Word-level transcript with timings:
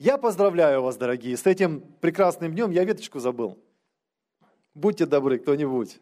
Я 0.00 0.16
поздравляю 0.16 0.80
вас, 0.80 0.96
дорогие, 0.96 1.36
с 1.36 1.44
этим 1.44 1.82
прекрасным 2.00 2.52
днем. 2.52 2.70
Я 2.70 2.84
веточку 2.84 3.18
забыл. 3.18 3.58
Будьте 4.72 5.04
добры, 5.04 5.38
кто-нибудь. 5.38 6.00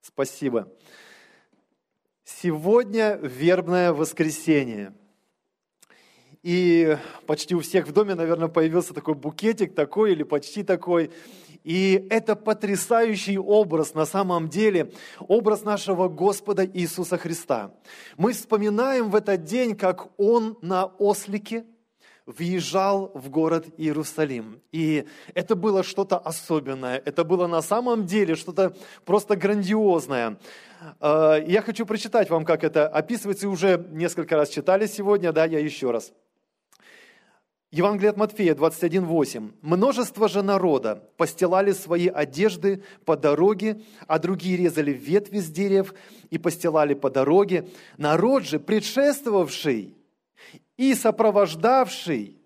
Спасибо. 0.00 0.72
Сегодня 2.24 3.16
вербное 3.16 3.92
воскресенье. 3.92 4.94
И 6.42 6.96
почти 7.26 7.54
у 7.54 7.60
всех 7.60 7.86
в 7.86 7.92
доме, 7.92 8.14
наверное, 8.14 8.48
появился 8.48 8.94
такой 8.94 9.14
букетик, 9.14 9.74
такой 9.74 10.12
или 10.12 10.22
почти 10.22 10.62
такой. 10.62 11.10
И 11.66 12.06
это 12.10 12.36
потрясающий 12.36 13.38
образ 13.38 13.92
на 13.92 14.06
самом 14.06 14.48
деле, 14.48 14.92
образ 15.18 15.64
нашего 15.64 16.06
Господа 16.06 16.64
Иисуса 16.64 17.18
Христа. 17.18 17.72
Мы 18.16 18.34
вспоминаем 18.34 19.10
в 19.10 19.16
этот 19.16 19.42
день, 19.42 19.74
как 19.74 20.08
Он 20.16 20.56
на 20.62 20.84
ослике 20.84 21.64
въезжал 22.24 23.10
в 23.14 23.30
город 23.30 23.66
Иерусалим. 23.78 24.62
И 24.70 25.06
это 25.34 25.56
было 25.56 25.82
что-то 25.82 26.18
особенное, 26.18 27.02
это 27.04 27.24
было 27.24 27.48
на 27.48 27.62
самом 27.62 28.06
деле 28.06 28.36
что-то 28.36 28.72
просто 29.04 29.34
грандиозное. 29.34 30.38
А, 31.00 31.34
я 31.34 31.62
хочу 31.62 31.84
прочитать 31.84 32.30
вам, 32.30 32.44
как 32.44 32.62
это 32.62 32.86
описывается, 32.86 33.48
уже 33.48 33.84
несколько 33.90 34.36
раз 34.36 34.50
читали 34.50 34.86
сегодня, 34.86 35.32
да, 35.32 35.44
я 35.46 35.58
еще 35.58 35.90
раз. 35.90 36.12
Евангелие 37.76 38.08
от 38.08 38.16
Матфея 38.16 38.54
21.8. 38.54 39.52
«Множество 39.60 40.28
же 40.30 40.42
народа 40.42 41.10
постилали 41.18 41.72
свои 41.72 42.08
одежды 42.08 42.82
по 43.04 43.18
дороге, 43.18 43.82
а 44.06 44.18
другие 44.18 44.56
резали 44.56 44.92
ветви 44.92 45.40
с 45.40 45.50
дерев 45.50 45.92
и 46.30 46.38
постилали 46.38 46.94
по 46.94 47.10
дороге. 47.10 47.68
Народ 47.98 48.44
же, 48.44 48.58
предшествовавший 48.58 49.94
и 50.78 50.94
сопровождавший, 50.94 52.38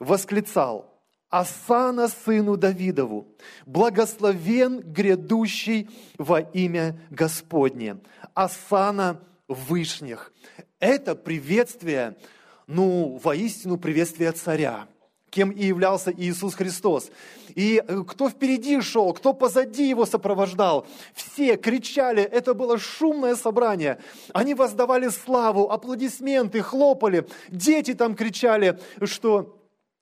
восклицал, 0.00 0.92
Асана 1.30 2.08
сыну 2.08 2.56
Давидову, 2.56 3.28
благословен 3.64 4.80
грядущий 4.80 5.88
во 6.18 6.40
имя 6.40 7.00
Господне, 7.10 7.98
Асана 8.34 9.20
вышних». 9.46 10.32
Это 10.80 11.14
приветствие– 11.14 12.16
ну, 12.68 13.18
воистину 13.24 13.78
приветствие 13.78 14.30
царя, 14.32 14.86
кем 15.30 15.50
и 15.50 15.64
являлся 15.64 16.12
Иисус 16.14 16.54
Христос. 16.54 17.10
И 17.54 17.82
э, 17.84 18.04
кто 18.06 18.28
впереди 18.28 18.80
шел, 18.82 19.12
кто 19.14 19.32
позади 19.32 19.88
его 19.88 20.04
сопровождал, 20.04 20.86
все 21.14 21.56
кричали, 21.56 22.22
это 22.22 22.52
было 22.52 22.78
шумное 22.78 23.36
собрание. 23.36 23.98
Они 24.34 24.54
воздавали 24.54 25.08
славу, 25.08 25.70
аплодисменты, 25.70 26.60
хлопали. 26.60 27.26
Дети 27.48 27.94
там 27.94 28.14
кричали, 28.14 28.78
что 29.02 29.57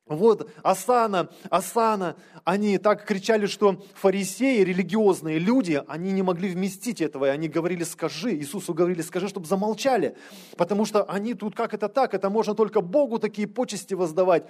вот 0.07 0.49
Асана, 0.63 1.31
Асана, 1.51 2.17
они 2.45 2.79
так 2.79 3.05
кричали, 3.05 3.47
что 3.47 3.85
фарисеи, 3.95 4.63
религиозные 4.63 5.41
люди, 5.41 5.83
они 5.89 6.13
не 6.13 6.23
могли 6.23 6.49
вместить 6.49 7.01
этого, 7.01 7.25
и 7.25 7.29
они 7.29 7.49
говорили, 7.49 7.83
скажи, 7.83 8.35
Иисусу 8.37 8.73
говорили, 8.73 9.03
скажи, 9.03 9.29
чтобы 9.29 9.47
замолчали, 9.47 10.17
потому 10.57 10.85
что 10.85 11.03
они 11.05 11.35
тут, 11.35 11.57
как 11.57 11.75
это 11.75 11.89
так, 11.89 12.15
это 12.15 12.31
можно 12.31 12.55
только 12.55 12.81
Богу 12.83 13.19
такие 13.19 13.49
почести 13.49 13.95
воздавать. 13.95 14.47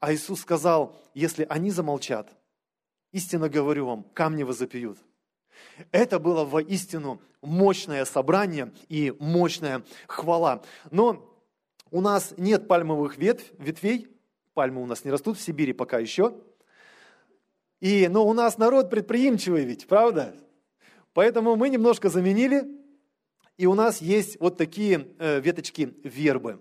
А 0.00 0.12
Иисус 0.12 0.40
сказал, 0.40 0.94
если 1.14 1.46
они 1.48 1.70
замолчат, 1.70 2.28
истинно 3.12 3.48
говорю 3.48 3.86
вам, 3.86 4.04
камни 4.12 4.42
возопьют. 4.42 4.98
Это 5.92 6.18
было 6.18 6.44
воистину 6.44 7.22
мощное 7.40 8.04
собрание 8.04 8.70
и 8.90 9.14
мощная 9.18 9.82
хвала. 10.06 10.62
Но 10.90 11.26
у 11.90 12.02
нас 12.02 12.34
нет 12.36 12.68
пальмовых 12.68 13.16
ветвей, 13.16 14.08
Пальмы 14.60 14.82
у 14.82 14.86
нас 14.86 15.06
не 15.06 15.10
растут 15.10 15.38
в 15.38 15.40
Сибири 15.40 15.72
пока 15.72 15.98
еще. 15.98 16.34
И, 17.80 18.08
но 18.08 18.26
у 18.26 18.34
нас 18.34 18.58
народ 18.58 18.90
предприимчивый 18.90 19.64
ведь, 19.64 19.86
правда? 19.86 20.34
Поэтому 21.14 21.56
мы 21.56 21.70
немножко 21.70 22.10
заменили, 22.10 22.64
и 23.56 23.64
у 23.64 23.72
нас 23.72 24.02
есть 24.02 24.38
вот 24.38 24.58
такие 24.58 25.08
э, 25.18 25.40
веточки 25.40 25.94
вербы. 26.04 26.60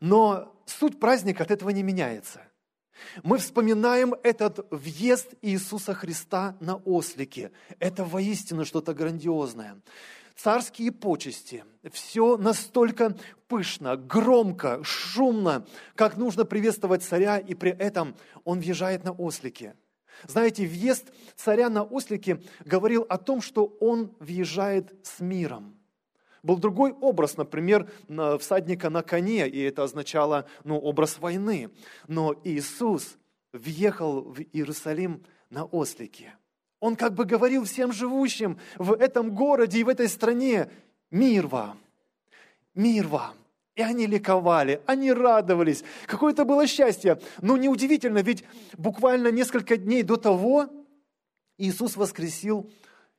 Но 0.00 0.54
суть 0.66 1.00
праздника 1.00 1.44
от 1.44 1.50
этого 1.50 1.70
не 1.70 1.82
меняется. 1.82 2.42
Мы 3.22 3.38
вспоминаем 3.38 4.14
этот 4.22 4.66
въезд 4.70 5.32
Иисуса 5.40 5.94
Христа 5.94 6.58
на 6.60 6.76
ослике. 6.76 7.52
Это 7.78 8.04
воистину 8.04 8.66
что-то 8.66 8.92
грандиозное 8.92 9.80
царские 10.42 10.92
почести. 10.92 11.64
Все 11.92 12.36
настолько 12.36 13.16
пышно, 13.48 13.96
громко, 13.96 14.82
шумно, 14.82 15.66
как 15.94 16.16
нужно 16.16 16.44
приветствовать 16.44 17.02
царя, 17.02 17.38
и 17.38 17.54
при 17.54 17.72
этом 17.72 18.14
он 18.44 18.60
въезжает 18.60 19.04
на 19.04 19.12
ослике. 19.12 19.74
Знаете, 20.26 20.66
въезд 20.66 21.12
царя 21.36 21.68
на 21.68 21.82
ослике 21.82 22.42
говорил 22.64 23.06
о 23.08 23.18
том, 23.18 23.40
что 23.40 23.66
он 23.80 24.14
въезжает 24.18 24.94
с 25.06 25.20
миром. 25.20 25.76
Был 26.42 26.56
другой 26.56 26.92
образ, 26.92 27.36
например, 27.36 27.90
всадника 28.38 28.88
на 28.88 29.02
коне, 29.02 29.46
и 29.46 29.60
это 29.60 29.84
означало 29.84 30.46
ну, 30.64 30.78
образ 30.78 31.18
войны. 31.18 31.70
Но 32.08 32.34
Иисус 32.44 33.18
въехал 33.52 34.22
в 34.22 34.40
Иерусалим 34.40 35.22
на 35.50 35.64
ослике. 35.64 36.34
Он 36.80 36.96
как 36.96 37.14
бы 37.14 37.26
говорил 37.26 37.64
всем 37.64 37.92
живущим 37.92 38.58
в 38.78 38.94
этом 38.94 39.34
городе 39.34 39.78
и 39.78 39.84
в 39.84 39.88
этой 39.88 40.08
стране, 40.08 40.70
мир 41.10 41.46
вам, 41.46 41.78
мир 42.74 43.06
вам. 43.06 43.34
И 43.76 43.82
они 43.82 44.06
ликовали, 44.06 44.82
они 44.86 45.12
радовались. 45.12 45.84
Какое-то 46.06 46.44
было 46.44 46.66
счастье. 46.66 47.20
Но 47.40 47.56
неудивительно, 47.56 48.18
ведь 48.18 48.44
буквально 48.76 49.30
несколько 49.30 49.76
дней 49.76 50.02
до 50.02 50.16
того 50.16 50.68
Иисус 51.56 51.96
воскресил 51.96 52.70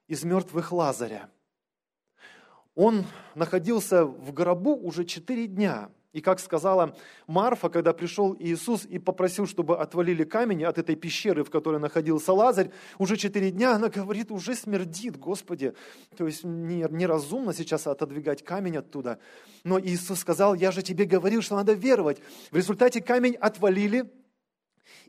из 0.07 0.23
мертвых 0.23 0.71
Лазаря. 0.71 1.29
Он 2.75 3.05
находился 3.35 4.05
в 4.05 4.33
гробу 4.33 4.75
уже 4.75 5.05
четыре 5.05 5.47
дня– 5.47 5.89
и 6.13 6.19
как 6.19 6.39
сказала 6.41 6.95
Марфа, 7.25 7.69
когда 7.69 7.93
пришел 7.93 8.35
Иисус 8.37 8.85
и 8.85 8.99
попросил, 8.99 9.47
чтобы 9.47 9.77
отвалили 9.77 10.25
камень 10.25 10.65
от 10.65 10.77
этой 10.77 10.95
пещеры, 10.95 11.43
в 11.43 11.49
которой 11.49 11.79
находился 11.79 12.33
Лазарь, 12.33 12.71
уже 12.97 13.15
четыре 13.15 13.51
дня 13.51 13.75
она 13.75 13.87
говорит, 13.87 14.29
уже 14.29 14.55
смердит, 14.55 15.17
Господи. 15.17 15.73
То 16.17 16.27
есть 16.27 16.43
неразумно 16.43 17.53
сейчас 17.53 17.87
отодвигать 17.87 18.43
камень 18.43 18.77
оттуда. 18.77 19.19
Но 19.63 19.79
Иисус 19.79 20.19
сказал, 20.19 20.53
я 20.53 20.71
же 20.71 20.81
тебе 20.81 21.05
говорил, 21.05 21.41
что 21.41 21.55
надо 21.55 21.73
веровать. 21.73 22.21
В 22.51 22.57
результате 22.57 23.01
камень 23.01 23.35
отвалили, 23.35 24.11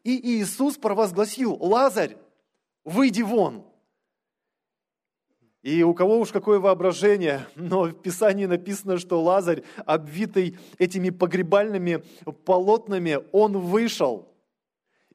и 0.05 0.41
Иисус 0.41 0.77
провозгласил, 0.77 1.57
Лазарь, 1.61 2.17
выйди 2.85 3.23
вон. 3.23 3.67
И 5.63 5.85
у 5.85 5.95
кого 5.95 6.19
уж 6.19 6.33
какое 6.33 6.59
воображение, 6.59 7.47
но 7.55 7.85
в 7.85 7.93
Писании 7.93 8.47
написано, 8.47 8.99
что 8.99 9.23
Лазарь, 9.23 9.63
обвитый 9.87 10.59
этими 10.79 11.11
погребальными 11.11 12.03
полотнами, 12.45 13.21
он 13.31 13.59
вышел. 13.59 14.29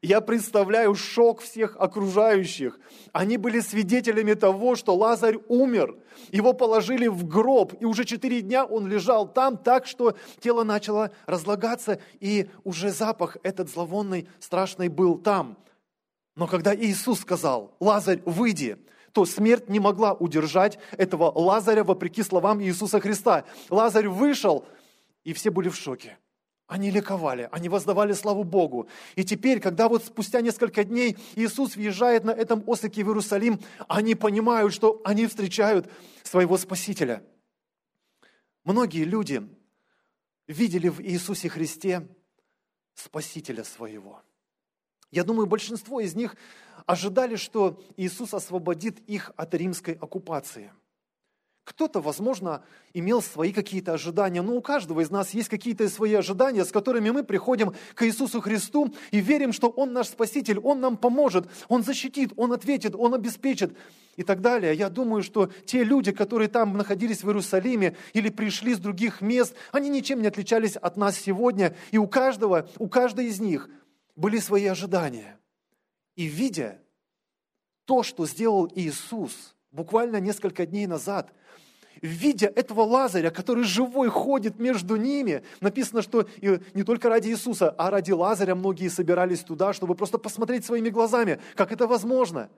Я 0.01 0.21
представляю 0.21 0.95
шок 0.95 1.41
всех 1.41 1.75
окружающих. 1.77 2.79
Они 3.11 3.35
были 3.35 3.59
свидетелями 3.59 4.35
того, 4.35 4.75
что 4.75 4.95
Лазарь 4.95 5.39
умер. 5.49 5.97
Его 6.31 6.53
положили 6.53 7.07
в 7.07 7.27
гроб, 7.27 7.73
и 7.79 7.83
уже 7.83 8.05
четыре 8.05 8.41
дня 8.41 8.63
он 8.63 8.87
лежал 8.87 9.27
там 9.27 9.57
так, 9.57 9.85
что 9.85 10.15
тело 10.39 10.63
начало 10.63 11.11
разлагаться, 11.25 11.99
и 12.21 12.49
уже 12.63 12.91
запах 12.91 13.35
этот 13.43 13.69
зловонный, 13.69 14.29
страшный 14.39 14.87
был 14.87 15.17
там. 15.17 15.57
Но 16.35 16.47
когда 16.47 16.73
Иисус 16.75 17.19
сказал, 17.19 17.75
Лазарь, 17.79 18.21
выйди, 18.23 18.77
то 19.17 19.25
смерть 19.25 19.67
не 19.67 19.79
могла 19.79 20.13
удержать 20.13 20.77
этого 20.91 21.31
Лазаря 21.31 21.83
вопреки 21.83 22.21
словам 22.21 22.61
Иисуса 22.61 22.99
Христа. 22.99 23.45
Лазарь 23.71 24.07
вышел, 24.07 24.63
и 25.23 25.33
все 25.33 25.49
были 25.49 25.69
в 25.69 25.75
шоке. 25.75 26.19
Они 26.67 26.91
ликовали, 26.91 27.49
они 27.51 27.67
воздавали 27.67 28.13
славу 28.13 28.43
Богу. 28.43 28.87
И 29.15 29.23
теперь, 29.23 29.59
когда 29.59 29.89
вот 29.89 30.05
спустя 30.05 30.41
несколько 30.41 30.83
дней 30.83 31.17
Иисус 31.35 31.75
въезжает 31.75 32.25
на 32.25 32.29
этом 32.29 32.63
ослике 32.67 33.03
в 33.03 33.07
Иерусалим, 33.07 33.59
они 33.87 34.13
понимают, 34.13 34.71
что 34.71 35.01
они 35.03 35.25
встречают 35.25 35.89
своего 36.21 36.55
Спасителя. 36.55 37.23
Многие 38.65 39.03
люди 39.03 39.41
видели 40.45 40.89
в 40.89 41.01
Иисусе 41.01 41.49
Христе 41.49 42.07
Спасителя 42.93 43.63
своего. 43.63 44.21
Я 45.11 45.23
думаю, 45.23 45.47
большинство 45.47 45.99
из 45.99 46.15
них 46.15 46.35
ожидали, 46.85 47.35
что 47.35 47.81
Иисус 47.95 48.33
освободит 48.33 48.99
их 49.07 49.31
от 49.35 49.53
римской 49.53 49.93
оккупации. 49.93 50.71
Кто-то, 51.67 51.99
возможно, 51.99 52.63
имел 52.93 53.21
свои 53.21 53.51
какие-то 53.51 53.91
ожидания, 53.93 54.41
но 54.41 54.55
у 54.55 54.61
каждого 54.61 55.01
из 55.01 55.11
нас 55.11 55.33
есть 55.33 55.49
какие-то 55.49 55.89
свои 55.89 56.13
ожидания, 56.13 56.63
с 56.63 56.71
которыми 56.71 57.09
мы 57.09 57.25
приходим 57.25 57.73
к 57.93 58.07
Иисусу 58.07 58.39
Христу 58.39 58.93
и 59.11 59.19
верим, 59.19 59.51
что 59.51 59.67
Он 59.67 59.91
наш 59.91 60.07
Спаситель, 60.07 60.59
Он 60.59 60.79
нам 60.79 60.95
поможет, 60.95 61.49
Он 61.67 61.83
защитит, 61.83 62.31
Он 62.37 62.53
ответит, 62.53 62.95
Он 62.95 63.13
обеспечит 63.13 63.75
и 64.15 64.23
так 64.23 64.39
далее. 64.39 64.73
Я 64.75 64.89
думаю, 64.89 65.23
что 65.23 65.51
те 65.65 65.83
люди, 65.83 66.13
которые 66.13 66.47
там 66.47 66.77
находились 66.77 67.21
в 67.21 67.27
Иерусалиме 67.27 67.97
или 68.13 68.29
пришли 68.29 68.73
с 68.73 68.79
других 68.79 69.19
мест, 69.19 69.53
они 69.73 69.89
ничем 69.89 70.21
не 70.21 70.29
отличались 70.29 70.77
от 70.77 70.95
нас 70.95 71.17
сегодня, 71.17 71.75
и 71.91 71.97
у 71.97 72.07
каждого, 72.07 72.69
у 72.79 72.87
каждой 72.87 73.25
из 73.25 73.41
них 73.41 73.69
были 74.17 74.39
свои 74.39 74.65
ожидания. 74.65 75.39
И 76.15 76.25
видя 76.25 76.81
то, 77.85 78.03
что 78.03 78.25
сделал 78.25 78.69
Иисус 78.75 79.55
буквально 79.71 80.17
несколько 80.19 80.65
дней 80.65 80.87
назад– 80.87 81.33
видя 82.01 82.47
этого 82.47 82.81
Лазаря, 82.81 83.31
который 83.31 83.63
живой 83.63 84.09
ходит 84.09 84.59
между 84.59 84.95
ними, 84.95 85.43
написано, 85.61 86.01
что 86.01 86.27
не 86.41 86.83
только 86.83 87.09
ради 87.09 87.29
Иисуса, 87.29 87.73
а 87.77 87.89
ради 87.89 88.11
Лазаря 88.11 88.55
многие 88.55 88.89
собирались 88.89 89.41
туда, 89.41 89.73
чтобы 89.73 89.95
просто 89.95 90.17
посмотреть 90.17 90.65
своими 90.65 90.89
глазами, 90.89 91.39
как 91.55 91.71
это 91.71 91.87
возможно. 91.87 92.49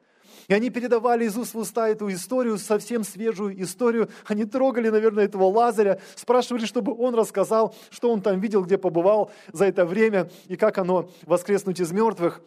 И 0.49 0.53
они 0.53 0.71
передавали 0.71 1.25
из 1.25 1.37
уст 1.37 1.53
в 1.53 1.59
уста 1.59 1.87
эту 1.89 2.11
историю, 2.11 2.57
совсем 2.57 3.03
свежую 3.03 3.61
историю. 3.61 4.09
Они 4.25 4.45
трогали, 4.45 4.89
наверное, 4.89 5.25
этого 5.25 5.43
Лазаря, 5.43 6.01
спрашивали, 6.15 6.65
чтобы 6.65 6.91
он 6.97 7.13
рассказал, 7.13 7.75
что 7.91 8.11
он 8.11 8.23
там 8.23 8.39
видел, 8.39 8.65
где 8.65 8.79
побывал 8.79 9.31
за 9.53 9.65
это 9.65 9.85
время, 9.85 10.31
и 10.47 10.57
как 10.57 10.79
оно 10.79 11.11
воскреснуть 11.27 11.79
из 11.79 11.91
мертвых. 11.91 12.41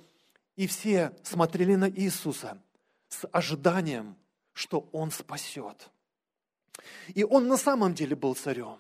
И 0.57 0.67
все 0.67 1.13
смотрели 1.23 1.77
на 1.77 1.89
Иисуса 1.89 2.61
с 3.09 3.25
ожиданием, 3.31 4.17
что 4.53 4.89
Он 4.91 5.13
спасет. 5.13 5.89
И 7.15 7.23
он 7.23 7.47
на 7.47 7.57
самом 7.57 7.95
деле 7.95 8.17
был 8.17 8.35
царем. 8.35 8.79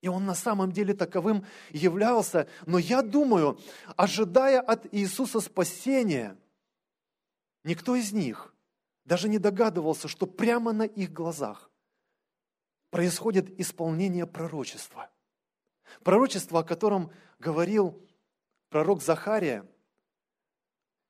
И 0.00 0.08
он 0.08 0.24
на 0.24 0.34
самом 0.34 0.72
деле 0.72 0.94
таковым 0.94 1.44
являлся. 1.70 2.48
Но 2.64 2.78
я 2.78 3.02
думаю, 3.02 3.58
ожидая 3.96 4.60
от 4.60 4.86
Иисуса 4.94 5.40
спасения, 5.40 6.34
никто 7.62 7.94
из 7.94 8.12
них 8.12 8.53
даже 9.04 9.28
не 9.28 9.38
догадывался, 9.38 10.08
что 10.08 10.26
прямо 10.26 10.72
на 10.72 10.84
их 10.84 11.12
глазах 11.12 11.70
происходит 12.90 13.58
исполнение 13.60 14.26
пророчества. 14.26 15.10
Пророчество, 16.02 16.60
о 16.60 16.64
котором 16.64 17.10
говорил 17.38 18.02
пророк 18.70 19.02
Захария 19.02 19.68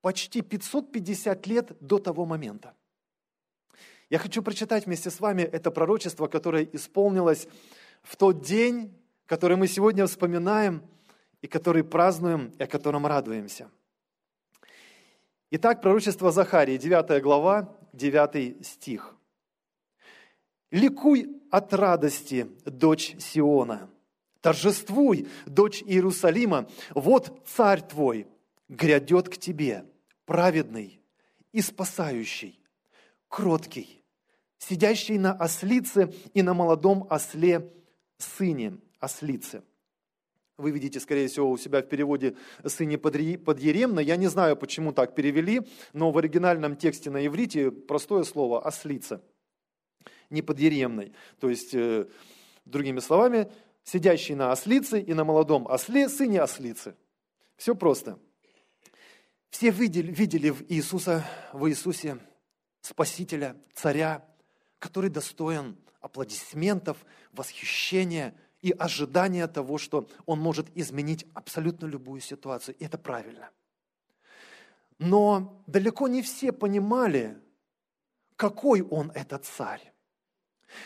почти 0.01 0.43
550 0.43 1.47
лет 1.47 1.77
до 1.81 1.99
того 1.99 2.25
момента. 2.27 2.75
Я 4.11 4.19
хочу 4.19 4.43
прочитать 4.43 4.87
вместе 4.87 5.11
с 5.11 5.21
вами 5.21 5.43
это 5.43 5.71
пророчество, 5.71 6.27
которое 6.27 6.65
исполнилось 6.65 7.49
в 8.03 8.17
тот 8.17 8.43
день, 8.43 8.95
который 9.27 9.57
мы 9.57 9.67
сегодня 9.67 10.07
вспоминаем 10.07 10.83
и 11.41 11.47
который 11.47 11.85
празднуем, 11.85 12.53
и 12.59 12.63
о 12.63 12.67
котором 12.67 13.07
радуемся. 13.07 13.71
Итак, 15.51 15.81
пророчество 15.81 16.31
Захарии, 16.33 16.77
9 16.77 17.23
глава, 17.23 17.75
9 17.95 18.67
стих. 18.67 19.15
«Ликуй 20.71 21.41
от 21.51 21.73
радости, 21.73 22.49
дочь 22.65 23.15
Сиона, 23.19 23.89
торжествуй, 24.41 25.29
дочь 25.47 25.83
Иерусалима, 25.83 26.69
вот 26.91 27.43
царь 27.47 27.81
твой 27.81 28.27
грядет 28.69 29.29
к 29.29 29.37
тебе, 29.37 29.87
праведный 30.27 31.01
и 31.53 31.61
спасающий, 31.61 32.59
кроткий, 33.29 34.03
сидящий 34.59 35.19
на 35.19 35.33
ослице 35.33 36.13
и 36.35 36.43
на 36.43 36.55
молодом 36.55 37.07
осле 37.09 37.73
сыне 38.19 38.79
ослицы. 38.99 39.63
Вы 40.57 40.71
видите, 40.71 41.01
скорее 41.01 41.27
всего, 41.27 41.51
у 41.51 41.59
себя 41.59 41.83
в 41.83 41.89
переводе 41.89 42.37
«сыне 42.65 42.97
подъеремно». 42.97 43.99
Я 43.99 44.17
не 44.17 44.29
знаю, 44.29 44.57
почему 44.57 44.93
так 44.93 45.15
перевели, 45.15 45.63
но 45.93 46.13
в 46.13 46.19
оригинальном 46.19 46.77
тексте 46.77 47.11
на 47.11 47.27
иврите 47.27 47.73
простое 47.73 48.23
слово 48.23 48.61
«ослица», 48.65 49.21
не 50.31 50.43
подъеремной. 50.43 51.13
То 51.41 51.51
есть, 51.51 51.75
э, 51.75 52.07
другими 52.65 53.01
словами, 53.01 53.51
сидящий 53.83 54.37
на 54.37 54.53
ослице 54.53 55.01
и 55.01 55.13
на 55.13 55.25
молодом 55.25 55.67
осле 55.67 56.09
сыне 56.09 56.41
ослицы. 56.41 56.95
Все 57.57 57.75
просто. 57.75 58.19
Все 59.51 59.71
видели, 59.71 60.13
видели 60.13 60.51
в 60.51 60.63
Иисуса, 60.69 61.25
в 61.53 61.69
Иисусе 61.69 62.19
Спасителя, 62.81 63.57
Царя, 63.73 64.25
который 64.79 65.11
достоин 65.11 65.77
аплодисментов, 66.01 67.05
восхищения 67.33 68.35
и 68.65 68.73
ожидания 68.73 69.47
того, 69.47 69.77
что 69.77 70.09
он 70.25 70.41
может 70.41 70.75
изменить 70.75 71.27
абсолютно 71.35 71.85
любую 71.85 72.23
ситуацию. 72.23 72.75
И 72.79 72.85
это 72.87 72.97
правильно. 72.97 73.51
Но 74.99 75.63
далеко 75.67 76.09
не 76.09 76.23
все 76.23 76.51
понимали, 76.51 77.37
какой 78.37 78.81
он 78.81 79.11
этот 79.11 79.45
царь. 79.45 79.93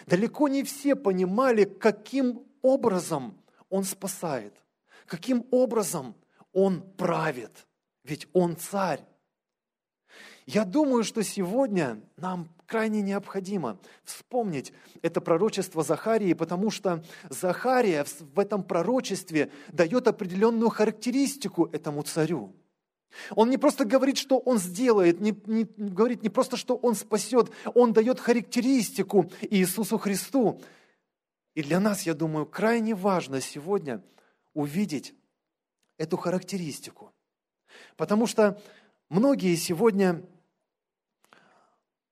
Далеко 0.06 0.48
не 0.48 0.64
все 0.64 0.96
понимали, 0.96 1.64
каким 1.64 2.48
образом 2.62 3.40
он 3.70 3.84
спасает, 3.84 4.60
каким 5.06 5.46
образом 5.52 6.16
он 6.52 6.82
правит. 6.96 7.68
Ведь 8.02 8.26
он 8.32 8.56
царь. 8.56 9.04
Я 10.48 10.64
думаю, 10.64 11.04
что 11.04 11.22
сегодня 11.22 12.00
нам 12.16 12.48
крайне 12.64 13.02
необходимо 13.02 13.78
вспомнить 14.04 14.72
это 15.02 15.20
пророчество 15.20 15.82
Захарии, 15.82 16.32
потому 16.32 16.70
что 16.70 17.04
Захария 17.28 18.06
в 18.34 18.38
этом 18.38 18.62
пророчестве 18.62 19.50
дает 19.70 20.08
определенную 20.08 20.70
характеристику 20.70 21.66
этому 21.66 22.00
царю. 22.00 22.56
Он 23.36 23.50
не 23.50 23.58
просто 23.58 23.84
говорит, 23.84 24.16
что 24.16 24.38
он 24.38 24.56
сделает, 24.58 25.20
не, 25.20 25.38
не, 25.44 25.64
говорит 25.76 26.22
не 26.22 26.30
просто, 26.30 26.56
что 26.56 26.76
он 26.76 26.94
спасет, 26.94 27.50
он 27.74 27.92
дает 27.92 28.18
характеристику 28.18 29.30
Иисусу 29.50 29.98
Христу. 29.98 30.62
И 31.54 31.62
для 31.62 31.78
нас, 31.78 32.04
я 32.04 32.14
думаю, 32.14 32.46
крайне 32.46 32.94
важно 32.94 33.42
сегодня 33.42 34.02
увидеть 34.54 35.12
эту 35.98 36.16
характеристику. 36.16 37.12
Потому 37.98 38.26
что 38.26 38.58
многие 39.10 39.54
сегодня 39.54 40.24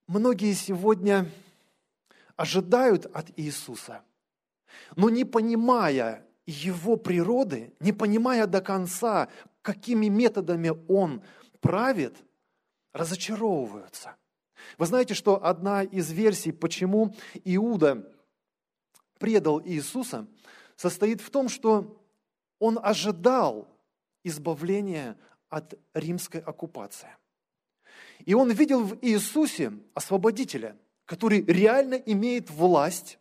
многие 0.06 0.52
сегодня 0.54 1.30
ожидают 2.36 3.06
от 3.06 3.30
Иисуса, 3.38 4.02
но 4.94 5.10
не 5.10 5.24
понимая 5.24 6.26
Его 6.46 6.96
природы, 6.96 7.74
не 7.80 7.92
понимая 7.92 8.46
до 8.46 8.60
конца, 8.60 9.28
какими 9.62 10.06
методами 10.06 10.72
Он 10.88 11.22
правит, 11.60 12.16
разочаровываются. 12.92 14.16
Вы 14.78 14.86
знаете, 14.86 15.14
что 15.14 15.44
одна 15.44 15.82
из 15.82 16.10
версий, 16.10 16.52
почему 16.52 17.14
Иуда 17.44 18.10
предал 19.18 19.62
Иисуса, 19.62 20.26
состоит 20.76 21.20
в 21.20 21.30
том, 21.30 21.48
что 21.48 22.02
он 22.58 22.78
ожидал 22.82 23.68
избавления 24.24 25.16
от 25.48 25.74
римской 25.94 26.40
оккупации– 26.40 27.08
и 28.24 28.34
он 28.34 28.50
видел 28.50 28.82
в 28.82 28.98
Иисусе 29.02 29.72
освободителя, 29.94 30.76
который 31.04 31.42
реально 31.42 31.94
имеет 31.94 32.50
власть, 32.50 33.18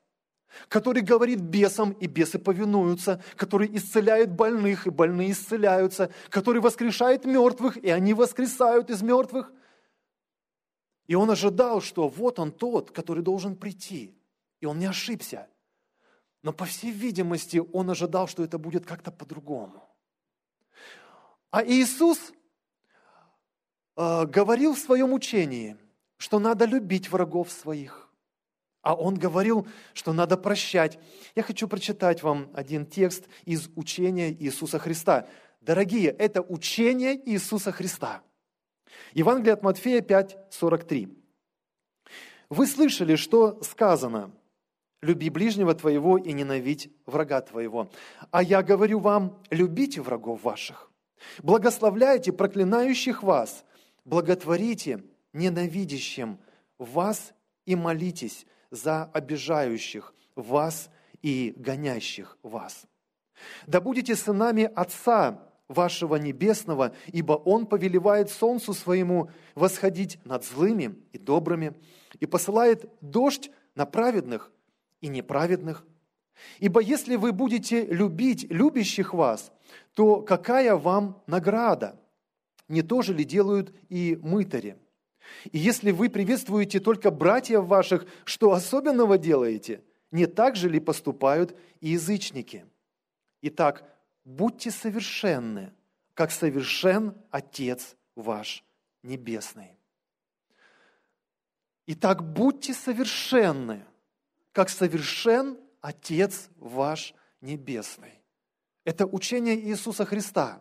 который 0.67 1.01
говорит 1.01 1.41
бесам, 1.41 1.91
и 1.91 2.07
бесы 2.07 2.39
повинуются, 2.39 3.21
который 3.35 3.75
исцеляет 3.75 4.31
больных, 4.31 4.87
и 4.87 4.89
больные 4.89 5.31
исцеляются, 5.31 6.11
который 6.29 6.61
воскрешает 6.61 7.25
мертвых, 7.25 7.77
и 7.77 7.89
они 7.89 8.13
воскресают 8.13 8.89
из 8.89 9.01
мертвых. 9.01 9.51
И 11.07 11.15
он 11.15 11.29
ожидал, 11.29 11.81
что 11.81 12.07
вот 12.07 12.39
он 12.39 12.51
тот, 12.51 12.91
который 12.91 13.23
должен 13.23 13.55
прийти. 13.55 14.15
И 14.59 14.65
он 14.65 14.79
не 14.79 14.85
ошибся. 14.85 15.47
Но, 16.41 16.53
по 16.53 16.65
всей 16.65 16.91
видимости, 16.91 17.61
он 17.73 17.89
ожидал, 17.89 18.27
что 18.27 18.43
это 18.43 18.57
будет 18.57 18.85
как-то 18.85 19.11
по-другому. 19.11 19.87
А 21.51 21.63
Иисус 21.63 22.33
Э, 23.95 24.25
говорил 24.25 24.73
в 24.73 24.79
своем 24.79 25.13
учении, 25.13 25.77
что 26.17 26.39
надо 26.39 26.65
любить 26.65 27.09
врагов 27.09 27.51
своих. 27.51 28.09
А 28.81 28.93
он 28.93 29.15
говорил, 29.15 29.67
что 29.93 30.13
надо 30.13 30.37
прощать. 30.37 30.99
Я 31.33 31.43
хочу 31.43 31.67
прочитать 31.67 32.21
вам 32.21 32.51
один 32.53 32.85
текст 32.85 33.25
из 33.45 33.69
учения 33.75 34.31
Иисуса 34.31 34.77
Христа. 34.77 35.27
Дорогие, 35.61 36.09
это 36.11 36.41
учение 36.41 37.19
Иисуса 37.29 37.71
Христа. 37.71 38.21
Евангелие 39.13 39.53
от 39.53 39.63
Матфея 39.63 40.01
5, 40.01 40.37
43. 40.51 41.09
Вы 42.49 42.67
слышали, 42.67 43.15
что 43.15 43.59
сказано, 43.63 44.31
люби 45.01 45.29
ближнего 45.29 45.73
твоего 45.73 46.17
и 46.17 46.31
ненавидь 46.33 46.91
врага 47.07 47.41
твоего. 47.41 47.89
А 48.29 48.43
я 48.43 48.61
говорю 48.61 48.99
вам, 48.99 49.41
любите 49.49 50.01
врагов 50.01 50.43
ваших, 50.43 50.91
благословляйте 51.41 52.31
проклинающих 52.31 53.23
вас, 53.23 53.64
благотворите 54.05 55.03
ненавидящим 55.33 56.39
вас 56.77 57.33
и 57.65 57.75
молитесь 57.75 58.45
за 58.71 59.03
обижающих 59.05 60.13
вас 60.35 60.89
и 61.21 61.53
гонящих 61.57 62.37
вас. 62.43 62.85
Да 63.67 63.81
будете 63.81 64.15
сынами 64.15 64.63
Отца 64.63 65.41
вашего 65.67 66.15
Небесного, 66.15 66.93
ибо 67.07 67.33
Он 67.33 67.65
повелевает 67.65 68.29
солнцу 68.29 68.73
своему 68.73 69.29
восходить 69.55 70.19
над 70.23 70.45
злыми 70.45 70.95
и 71.11 71.17
добрыми, 71.17 71.73
и 72.19 72.25
посылает 72.25 72.85
дождь 73.01 73.49
на 73.73 73.85
праведных 73.85 74.51
и 75.01 75.07
неправедных. 75.07 75.85
Ибо 76.59 76.81
если 76.81 77.15
вы 77.15 77.31
будете 77.31 77.85
любить 77.85 78.45
любящих 78.49 79.13
вас, 79.13 79.51
то 79.93 80.21
какая 80.21 80.75
вам 80.75 81.21
награда? 81.27 81.99
Не 82.67 82.81
то 82.81 83.01
же 83.01 83.13
ли 83.13 83.23
делают 83.23 83.73
и 83.89 84.17
мытари? 84.21 84.77
И 85.51 85.57
если 85.57 85.91
вы 85.91 86.09
приветствуете 86.09 86.79
только 86.79 87.11
братьев 87.11 87.65
ваших, 87.65 88.05
что 88.25 88.53
особенного 88.53 89.17
делаете? 89.17 89.83
Не 90.11 90.27
так 90.27 90.55
же 90.55 90.69
ли 90.69 90.79
поступают 90.79 91.57
и 91.81 91.89
язычники? 91.89 92.65
Итак, 93.41 93.83
будьте 94.23 94.71
совершенны, 94.71 95.73
как 96.13 96.31
совершен 96.31 97.15
Отец 97.31 97.95
ваш 98.15 98.63
Небесный. 99.03 99.77
Итак, 101.87 102.23
будьте 102.23 102.73
совершенны, 102.73 103.85
как 104.51 104.69
совершен 104.69 105.59
Отец 105.81 106.49
ваш 106.57 107.13
Небесный. 107.41 108.19
Это 108.85 109.05
учение 109.05 109.59
Иисуса 109.59 110.05
Христа. 110.05 110.59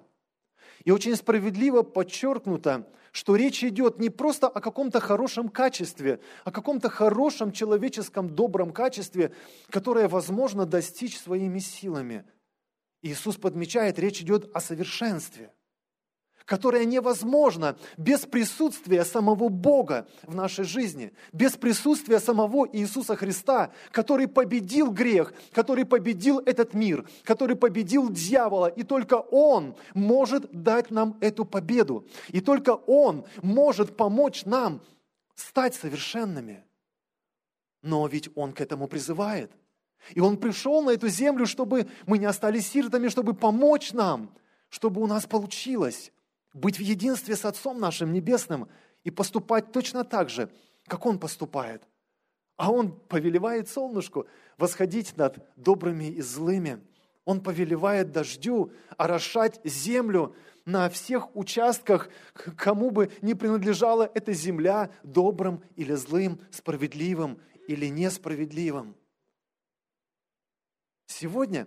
И 0.84 0.90
очень 0.90 1.16
справедливо 1.16 1.82
подчеркнуто, 1.82 2.86
что 3.10 3.36
речь 3.36 3.64
идет 3.64 3.98
не 3.98 4.10
просто 4.10 4.48
о 4.48 4.60
каком-то 4.60 5.00
хорошем 5.00 5.48
качестве, 5.48 6.20
о 6.44 6.50
каком-то 6.50 6.90
хорошем 6.90 7.52
человеческом 7.52 8.28
добром 8.34 8.72
качестве, 8.72 9.32
которое 9.70 10.08
возможно 10.08 10.66
достичь 10.66 11.18
своими 11.18 11.58
силами. 11.58 12.24
Иисус 13.02 13.36
подмечает, 13.36 13.98
речь 13.98 14.20
идет 14.20 14.50
о 14.54 14.60
совершенстве, 14.60 15.52
которое 16.44 16.84
невозможно 16.84 17.76
без 17.96 18.20
присутствия 18.20 19.04
самого 19.04 19.48
Бога 19.48 20.06
в 20.22 20.34
нашей 20.34 20.64
жизни, 20.64 21.12
без 21.32 21.52
присутствия 21.52 22.20
самого 22.20 22.68
Иисуса 22.72 23.16
Христа, 23.16 23.72
который 23.90 24.28
победил 24.28 24.90
грех, 24.90 25.32
который 25.52 25.84
победил 25.84 26.40
этот 26.40 26.74
мир, 26.74 27.08
который 27.22 27.56
победил 27.56 28.10
дьявола, 28.10 28.66
и 28.66 28.82
только 28.82 29.14
Он 29.14 29.74
может 29.94 30.50
дать 30.52 30.90
нам 30.90 31.16
эту 31.20 31.44
победу, 31.44 32.06
и 32.28 32.40
только 32.40 32.70
Он 32.70 33.24
может 33.42 33.96
помочь 33.96 34.44
нам 34.44 34.82
стать 35.34 35.74
совершенными. 35.74 36.64
Но 37.82 38.06
ведь 38.06 38.28
Он 38.34 38.52
к 38.52 38.60
этому 38.60 38.86
призывает– 38.88 39.50
и 40.12 40.20
Он 40.20 40.36
пришел 40.36 40.82
на 40.82 40.90
эту 40.90 41.08
землю, 41.08 41.46
чтобы 41.46 41.88
мы 42.06 42.18
не 42.18 42.26
остались 42.26 42.68
сиротами, 42.68 43.08
чтобы 43.08 43.32
помочь 43.32 43.94
нам, 43.94 44.34
чтобы 44.68 45.00
у 45.00 45.06
нас 45.06 45.24
получилось 45.24 46.12
быть 46.54 46.78
в 46.78 46.82
единстве 46.82 47.36
с 47.36 47.44
Отцом 47.44 47.78
нашим 47.78 48.12
Небесным 48.12 48.68
и 49.02 49.10
поступать 49.10 49.72
точно 49.72 50.04
так 50.04 50.30
же, 50.30 50.50
как 50.86 51.04
Он 51.04 51.18
поступает. 51.18 51.82
А 52.56 52.72
Он 52.72 52.92
повелевает 52.92 53.68
солнышку 53.68 54.26
восходить 54.56 55.16
над 55.16 55.46
добрыми 55.56 56.04
и 56.04 56.22
злыми. 56.22 56.80
Он 57.24 57.42
повелевает 57.42 58.12
дождю 58.12 58.72
орошать 58.96 59.60
землю 59.64 60.36
на 60.64 60.88
всех 60.88 61.34
участках, 61.36 62.08
кому 62.56 62.90
бы 62.90 63.10
не 63.20 63.34
принадлежала 63.34 64.10
эта 64.14 64.32
земля, 64.32 64.90
добрым 65.02 65.62
или 65.74 65.94
злым, 65.94 66.40
справедливым 66.50 67.40
или 67.66 67.86
несправедливым. 67.86 68.94
Сегодня 71.06 71.66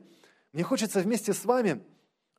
мне 0.54 0.64
хочется 0.64 1.02
вместе 1.02 1.34
с 1.34 1.44
вами 1.46 1.84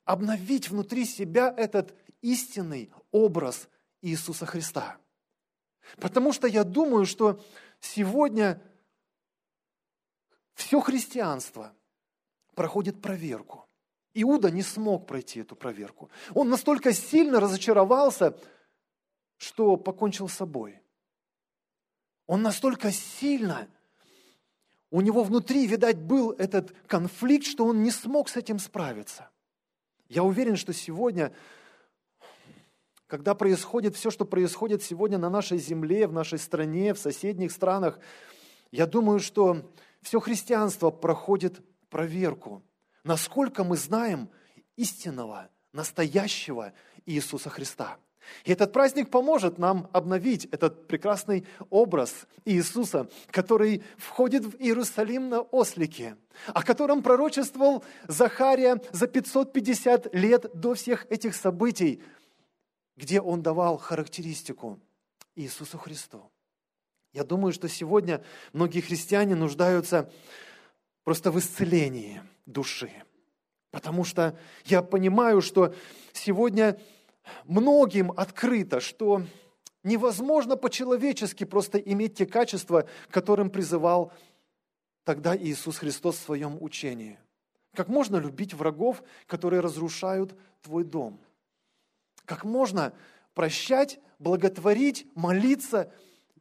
обновить 0.04 0.70
внутри 0.70 1.04
себя 1.04 1.52
этот 1.56 1.94
истинный 2.22 2.92
образ 3.10 3.68
Иисуса 4.02 4.46
Христа. 4.46 4.98
Потому 5.96 6.32
что 6.32 6.46
я 6.46 6.64
думаю, 6.64 7.06
что 7.06 7.42
сегодня 7.80 8.62
все 10.54 10.80
христианство 10.80 11.74
проходит 12.54 13.00
проверку. 13.00 13.66
Иуда 14.14 14.50
не 14.50 14.62
смог 14.62 15.06
пройти 15.06 15.40
эту 15.40 15.54
проверку. 15.54 16.10
Он 16.34 16.48
настолько 16.48 16.92
сильно 16.92 17.40
разочаровался, 17.40 18.36
что 19.36 19.76
покончил 19.76 20.28
с 20.28 20.34
собой. 20.34 20.82
Он 22.26 22.42
настолько 22.42 22.90
сильно 22.90 23.68
у 24.90 25.00
него 25.00 25.22
внутри, 25.22 25.66
видать, 25.66 25.98
был 25.98 26.32
этот 26.32 26.74
конфликт, 26.86 27.46
что 27.46 27.66
он 27.66 27.82
не 27.82 27.90
смог 27.90 28.28
с 28.28 28.36
этим 28.36 28.58
справиться. 28.58 29.30
Я 30.08 30.22
уверен, 30.22 30.56
что 30.56 30.72
сегодня, 30.72 31.32
когда 33.08 33.34
происходит 33.34 33.96
все, 33.96 34.10
что 34.10 34.24
происходит 34.24 34.82
сегодня 34.82 35.18
на 35.18 35.30
нашей 35.30 35.58
земле, 35.58 36.06
в 36.06 36.12
нашей 36.12 36.38
стране, 36.38 36.92
в 36.94 36.98
соседних 36.98 37.50
странах, 37.50 37.98
я 38.70 38.86
думаю, 38.86 39.18
что 39.18 39.72
все 40.02 40.20
христианство 40.20 40.90
проходит 40.90 41.60
проверку, 41.88 42.62
насколько 43.02 43.64
мы 43.64 43.76
знаем 43.76 44.28
истинного, 44.76 45.48
настоящего 45.72 46.72
Иисуса 47.06 47.48
Христа– 47.50 47.96
и 48.44 48.52
этот 48.52 48.72
праздник 48.72 49.10
поможет 49.10 49.58
нам 49.58 49.88
обновить 49.92 50.46
этот 50.46 50.86
прекрасный 50.86 51.46
образ 51.70 52.26
Иисуса, 52.44 53.08
который 53.30 53.82
входит 53.96 54.44
в 54.44 54.56
Иерусалим 54.58 55.28
на 55.28 55.40
ослике, 55.40 56.16
о 56.48 56.62
котором 56.62 57.02
пророчествовал 57.02 57.84
Захария 58.06 58.80
за 58.92 59.06
550 59.06 60.14
лет 60.14 60.46
до 60.54 60.74
всех 60.74 61.06
этих 61.10 61.34
событий, 61.34 62.02
где 62.98 63.20
он 63.20 63.42
давал 63.42 63.78
характеристику 63.78 64.80
Иисусу 65.36 65.78
Христу. 65.78 66.30
Я 67.12 67.22
думаю, 67.22 67.52
что 67.52 67.68
сегодня 67.68 68.24
многие 68.52 68.80
христиане 68.80 69.36
нуждаются 69.36 70.10
просто 71.04 71.30
в 71.30 71.38
исцелении 71.38 72.20
души. 72.44 72.90
Потому 73.70 74.02
что 74.02 74.36
я 74.64 74.82
понимаю, 74.82 75.40
что 75.42 75.74
сегодня 76.12 76.78
многим 77.44 78.10
открыто, 78.10 78.80
что 78.80 79.22
невозможно 79.84 80.56
по-человечески 80.56 81.44
просто 81.44 81.78
иметь 81.78 82.16
те 82.16 82.26
качества, 82.26 82.88
которым 83.10 83.50
призывал 83.50 84.12
тогда 85.04 85.36
Иисус 85.36 85.78
Христос 85.78 86.16
в 86.16 86.22
своем 86.24 86.60
учении. 86.60 87.18
Как 87.74 87.86
можно 87.86 88.16
любить 88.16 88.54
врагов, 88.54 89.04
которые 89.26 89.60
разрушают 89.60 90.36
твой 90.62 90.82
дом? 90.82 91.20
Как 92.28 92.44
можно 92.44 92.92
прощать, 93.32 94.00
благотворить, 94.18 95.06
молиться 95.14 95.90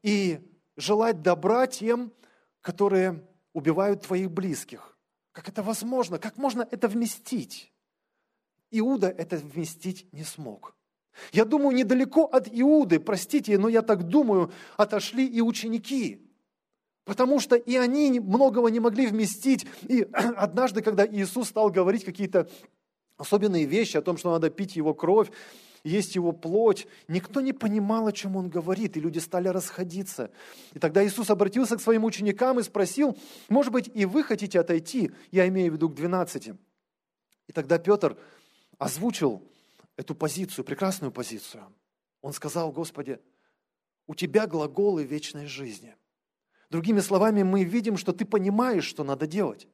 и 0.03 0.41
желать 0.75 1.22
добра 1.22 1.65
тем, 1.65 2.12
которые 2.60 3.25
убивают 3.53 4.01
твоих 4.01 4.29
близких? 4.29 4.98
Как 5.32 5.48
это 5.48 5.63
возможно? 5.63 6.20
Как 6.20 6.36
можно 6.36 6.67
это 6.70 6.89
вместить? 6.89 7.72
Иуда 8.70 9.08
это 9.08 9.38
вместить 9.38 10.12
не 10.12 10.25
смог. 10.25 10.75
Я 11.32 11.46
думаю, 11.46 11.74
недалеко 11.74 12.25
от 12.25 12.50
Иуды, 12.51 13.00
простите, 13.00 13.58
но 13.58 13.70
я 13.70 13.82
так 13.82 14.03
думаю, 14.03 14.51
отошли 14.75 15.25
и 15.25 15.39
ученики. 15.39 16.29
Потому 17.06 17.39
что 17.39 17.56
и 17.56 17.77
они 17.77 18.20
многого 18.20 18.67
не 18.67 18.82
могли 18.82 19.08
вместить. 19.08 19.65
И 19.84 20.01
однажды, 20.12 20.82
когда 20.82 21.08
Иисус 21.08 21.48
стал 21.48 21.70
говорить 21.70 22.03
какие-то 22.03 22.50
особенные 23.15 23.63
вещи 23.63 23.96
о 23.96 24.01
том, 24.01 24.17
что 24.17 24.32
надо 24.32 24.50
пить 24.50 24.75
его 24.75 24.94
кровь, 24.94 25.32
есть 25.88 26.15
его 26.15 26.32
плоть, 26.32 26.88
никто 27.08 27.41
не 27.41 27.53
понимал, 27.53 28.08
о 28.08 28.12
чем 28.12 28.36
он 28.36 28.50
говорит, 28.50 28.98
и 28.98 29.00
люди 29.00 29.20
стали 29.20 29.48
расходиться. 29.48 30.32
И 30.74 30.79
тогда 30.79 31.06
Иисус 31.06 31.29
обратился 31.29 31.77
к 31.77 31.82
своим 31.82 32.03
ученикам 32.03 32.60
и 32.60 32.63
спросил, 32.63 33.17
может 33.50 33.72
быть, 33.72 33.89
и 33.94 34.06
вы 34.06 34.24
хотите 34.24 34.60
отойти? 34.60 35.12
Я 35.32 35.48
имею 35.48 35.72
в 35.72 35.75
виду 35.75 35.89
к 35.89 35.96
двенадцати. 35.96 36.58
И 37.48 37.53
тогда 37.53 37.77
Петр 37.77 38.17
озвучил 38.77 39.41
эту 39.96 40.13
позицию, 40.13 40.65
прекрасную 40.65 41.12
позицию. 41.12 41.63
Он 42.22 42.34
сказал, 42.34 42.72
Господи, 42.72 43.20
у 44.08 44.15
Тебя 44.15 44.48
глаголы 44.48 45.03
вечной 45.03 45.46
жизни. 45.46 45.96
Другими 46.70 47.00
словами, 47.00 47.44
мы 47.44 47.63
видим, 47.63 47.98
что 47.98 48.12
Ты 48.12 48.25
понимаешь, 48.25 48.86
что 48.86 49.03
надо 49.03 49.25
делать. 49.25 49.67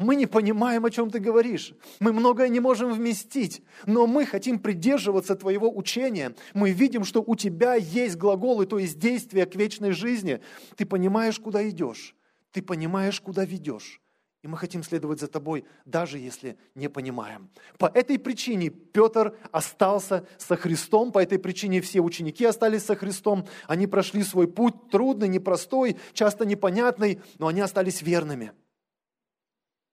Мы 0.00 0.16
не 0.16 0.24
понимаем, 0.24 0.86
о 0.86 0.90
чем 0.90 1.10
ты 1.10 1.18
говоришь. 1.18 1.74
Мы 2.00 2.14
многое 2.14 2.48
не 2.48 2.58
можем 2.58 2.90
вместить, 2.90 3.62
но 3.84 4.06
мы 4.06 4.24
хотим 4.24 4.58
придерживаться 4.58 5.36
твоего 5.36 5.70
учения. 5.70 6.34
Мы 6.54 6.70
видим, 6.70 7.04
что 7.04 7.22
у 7.24 7.36
тебя 7.36 7.74
есть 7.74 8.16
глаголы, 8.16 8.64
то 8.64 8.78
есть 8.78 8.98
действия 8.98 9.44
к 9.44 9.54
вечной 9.56 9.92
жизни. 9.92 10.40
Ты 10.76 10.86
понимаешь, 10.86 11.38
куда 11.38 11.68
идешь. 11.68 12.16
Ты 12.50 12.62
понимаешь, 12.62 13.20
куда 13.20 13.44
ведешь. 13.44 14.00
И 14.40 14.48
мы 14.48 14.56
хотим 14.56 14.82
следовать 14.82 15.20
за 15.20 15.26
тобой, 15.26 15.66
даже 15.84 16.18
если 16.18 16.56
не 16.74 16.88
понимаем. 16.88 17.50
По 17.76 17.84
этой 17.84 18.18
причине 18.18 18.70
Петр 18.70 19.36
остался 19.52 20.26
со 20.38 20.56
Христом, 20.56 21.12
по 21.12 21.22
этой 21.22 21.38
причине 21.38 21.82
все 21.82 22.00
ученики 22.00 22.46
остались 22.46 22.84
со 22.84 22.96
Христом. 22.96 23.46
Они 23.66 23.86
прошли 23.86 24.22
свой 24.22 24.48
путь 24.48 24.88
трудный, 24.90 25.28
непростой, 25.28 25.98
часто 26.14 26.46
непонятный, 26.46 27.20
но 27.38 27.48
они 27.48 27.60
остались 27.60 28.00
верными. 28.00 28.52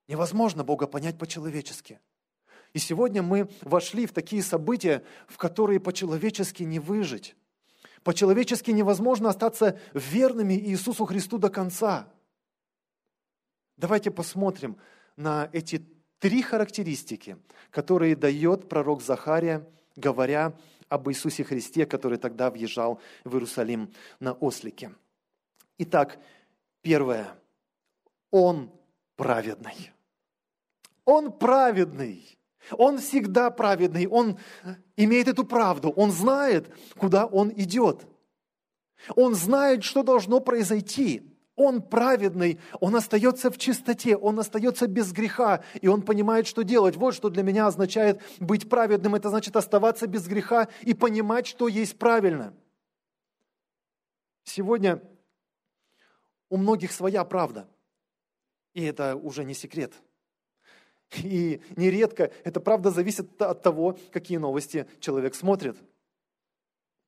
Невозможно 0.07 0.63
Бога 0.63 0.87
понять 0.87 1.17
по-человечески. 1.17 1.99
И 2.73 2.79
сегодня 2.79 3.21
мы 3.23 3.49
вошли 3.61 4.05
в 4.05 4.13
такие 4.13 4.43
события, 4.43 5.03
в 5.27 5.37
которые 5.37 5.79
по-человечески 5.79 6.63
не 6.63 6.79
выжить. 6.79 7.35
По-человечески 8.03 8.71
невозможно 8.71 9.29
остаться 9.29 9.79
верными 9.93 10.53
Иисусу 10.53 11.05
Христу 11.05 11.37
до 11.37 11.49
конца– 11.49 12.11
Давайте 13.77 14.09
посмотрим 14.09 14.75
на 15.17 15.51
эти 15.53 15.85
три 16.17 16.41
характеристики, 16.41 17.37
которые 17.69 18.15
дает 18.15 18.67
пророк 18.67 19.03
Захария, 19.03 19.67
говоря 19.95 20.57
об 20.89 21.07
Иисусе 21.09 21.43
Христе, 21.43 21.85
который 21.85 22.17
тогда 22.17 22.49
въезжал 22.49 22.99
в 23.23 23.35
Иерусалим 23.35 23.93
на 24.19 24.33
ослике. 24.33 24.95
Итак, 25.77 26.17
первое. 26.81 27.27
Он 28.31 28.71
праведный. 29.15 29.91
Он 31.07 31.31
праведный. 31.31 32.37
Он 32.71 32.97
всегда 32.97 33.49
праведный. 33.49 34.07
Он 34.07 34.37
имеет 34.97 35.29
эту 35.29 35.45
правду. 35.45 35.89
Он 35.89 36.11
знает, 36.11 36.69
куда 36.97 37.25
он 37.25 37.49
идет. 37.55 38.05
Он 39.15 39.33
знает, 39.33 39.85
что 39.85 40.03
должно 40.03 40.41
произойти. 40.41 41.33
Он 41.55 41.81
праведный, 41.81 42.59
он 42.79 42.95
остается 42.95 43.49
в 43.49 43.57
чистоте, 43.57 44.15
он 44.15 44.39
остается 44.39 44.85
без 44.85 45.11
греха, 45.11 45.63
и 45.81 45.87
он 45.87 46.03
понимает, 46.03 46.45
что 46.45 46.61
делать. 46.61 46.95
Вот 46.95 47.15
что 47.15 47.29
для 47.29 47.41
меня 47.41 47.65
означает 47.65 48.21
быть 48.39 48.69
праведным. 48.69 49.15
Это 49.15 49.29
значит 49.29 49.55
оставаться 49.55 50.05
без 50.05 50.27
греха 50.27 50.67
и 50.81 50.93
понимать, 50.93 51.47
что 51.47 51.67
есть 51.67 51.97
правильно. 51.97 52.53
Сегодня 54.43 55.01
у 56.49 56.57
многих 56.57 56.91
своя 56.91 57.23
правда, 57.23 57.67
и 58.73 58.83
это 58.83 59.15
уже 59.15 59.43
не 59.43 59.55
секрет. 59.55 59.93
И 61.23 61.61
нередко 61.75 62.31
эта 62.43 62.59
правда 62.59 62.91
зависит 62.91 63.41
от 63.41 63.61
того, 63.61 63.97
какие 64.11 64.37
новости 64.37 64.87
человек 64.99 65.35
смотрит– 65.35 65.77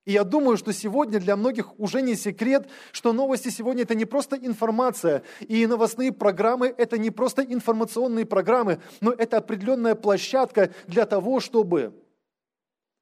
и 0.09 0.13
я 0.13 0.23
думаю, 0.23 0.57
что 0.57 0.73
сегодня 0.73 1.19
для 1.19 1.35
многих 1.35 1.79
уже 1.79 2.01
не 2.01 2.15
секрет, 2.15 2.67
что 2.91 3.13
новости 3.13 3.49
сегодня 3.49 3.83
это 3.83 3.93
не 3.93 4.05
просто 4.05 4.37
информация, 4.37 5.21
и 5.41 5.67
новостные 5.67 6.11
программы 6.11 6.73
это 6.75 6.97
не 6.97 7.11
просто 7.11 7.43
информационные 7.43 8.25
программы, 8.25 8.81
но 9.01 9.11
это 9.11 9.37
определенная 9.37 9.93
площадка 9.93 10.73
для 10.87 11.05
того, 11.05 11.39
чтобы 11.39 11.93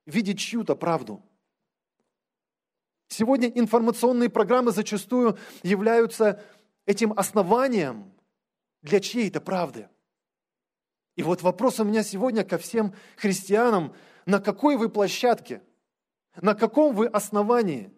видеть 0.05 0.39
чью-то 0.39 0.75
правду. 0.75 1.23
Сегодня 3.07 3.47
информационные 3.47 4.29
программы 4.29 4.73
зачастую 4.73 5.37
являются 5.63 6.43
этим 6.85 7.13
основанием 7.15 8.11
для 8.81 8.99
чьей-то 8.99 9.39
правды. 9.39 9.87
И 11.17 11.24
вот 11.24 11.41
вопрос 11.41 11.79
у 11.79 11.83
меня 11.83 12.03
сегодня 12.03 12.45
ко 12.45 12.57
всем 12.57 12.93
христианам, 13.17 13.93
на 14.27 14.39
какой 14.39 14.77
вы 14.77 14.88
площадке? 14.88 15.62
На 16.39 16.53
каком 16.53 16.95
вы 16.95 17.07
основании? 17.07 17.91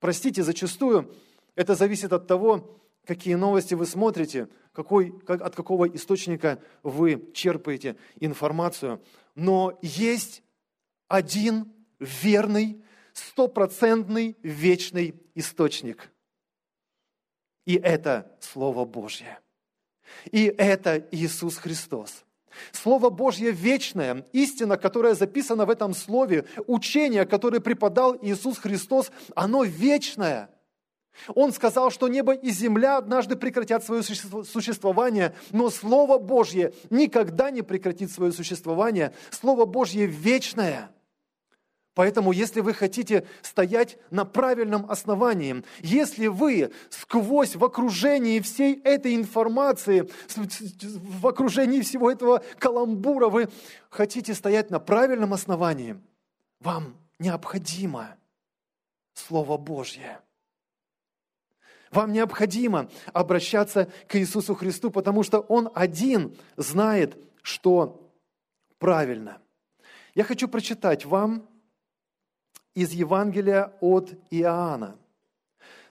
Простите, 0.00 0.42
зачастую 0.42 1.14
это 1.54 1.74
зависит 1.74 2.14
от 2.14 2.26
того, 2.26 2.80
какие 3.04 3.34
новости 3.34 3.74
вы 3.74 3.84
смотрите, 3.84 4.48
какой, 4.72 5.18
как, 5.20 5.42
от 5.42 5.54
какого 5.54 5.86
источника 5.88 6.58
вы 6.82 7.30
черпаете 7.34 7.96
информацию. 8.18 9.02
Но 9.34 9.78
есть 9.82 10.42
один 11.08 11.70
верный, 11.98 12.82
стопроцентный, 13.12 14.38
вечный 14.42 15.20
источник. 15.34 16.10
И 17.66 17.74
это 17.74 18.34
Слово 18.40 18.86
Божье. 18.86 19.38
И 20.30 20.44
это 20.56 21.06
Иисус 21.10 21.56
Христос. 21.56 22.24
Слово 22.72 23.10
Божье 23.10 23.50
вечное, 23.50 24.26
истина, 24.32 24.76
которая 24.76 25.14
записана 25.14 25.66
в 25.66 25.70
этом 25.70 25.94
слове, 25.94 26.46
учение, 26.66 27.26
которое 27.26 27.60
преподал 27.60 28.16
Иисус 28.22 28.58
Христос, 28.58 29.10
оно 29.34 29.64
вечное. 29.64 30.50
Он 31.34 31.52
сказал, 31.52 31.90
что 31.90 32.08
небо 32.08 32.34
и 32.34 32.50
земля 32.50 32.98
однажды 32.98 33.36
прекратят 33.36 33.84
свое 33.84 34.02
существование, 34.02 35.34
но 35.50 35.70
Слово 35.70 36.18
Божье 36.18 36.74
никогда 36.90 37.50
не 37.50 37.62
прекратит 37.62 38.10
свое 38.10 38.32
существование. 38.32 39.12
Слово 39.30 39.64
Божье 39.64 40.06
вечное– 40.06 40.90
Поэтому, 41.96 42.32
если 42.32 42.60
вы 42.60 42.74
хотите 42.74 43.26
стоять 43.40 43.96
на 44.10 44.26
правильном 44.26 44.84
основании, 44.90 45.64
если 45.80 46.26
вы 46.26 46.70
сквозь 46.90 47.56
в 47.56 47.64
окружении 47.64 48.40
всей 48.40 48.78
этой 48.82 49.14
информации, 49.16 50.06
в 50.36 51.26
окружении 51.26 51.80
всего 51.80 52.10
этого 52.10 52.44
каламбура, 52.58 53.30
вы 53.30 53.48
хотите 53.88 54.34
стоять 54.34 54.70
на 54.70 54.78
правильном 54.78 55.32
основании, 55.32 55.98
вам 56.60 56.98
необходимо 57.18 58.18
Слово 59.14 59.56
Божье. 59.56 60.20
Вам 61.92 62.12
необходимо 62.12 62.90
обращаться 63.14 63.90
к 64.06 64.16
Иисусу 64.16 64.54
Христу, 64.54 64.90
потому 64.90 65.22
что 65.22 65.38
Он 65.40 65.70
один 65.74 66.36
знает, 66.58 67.16
что 67.40 68.12
правильно. 68.78 69.40
Я 70.14 70.24
хочу 70.24 70.46
прочитать 70.46 71.06
вам 71.06 71.48
из 72.76 72.92
Евангелия 72.92 73.72
от 73.80 74.12
Иоанна. 74.30 74.96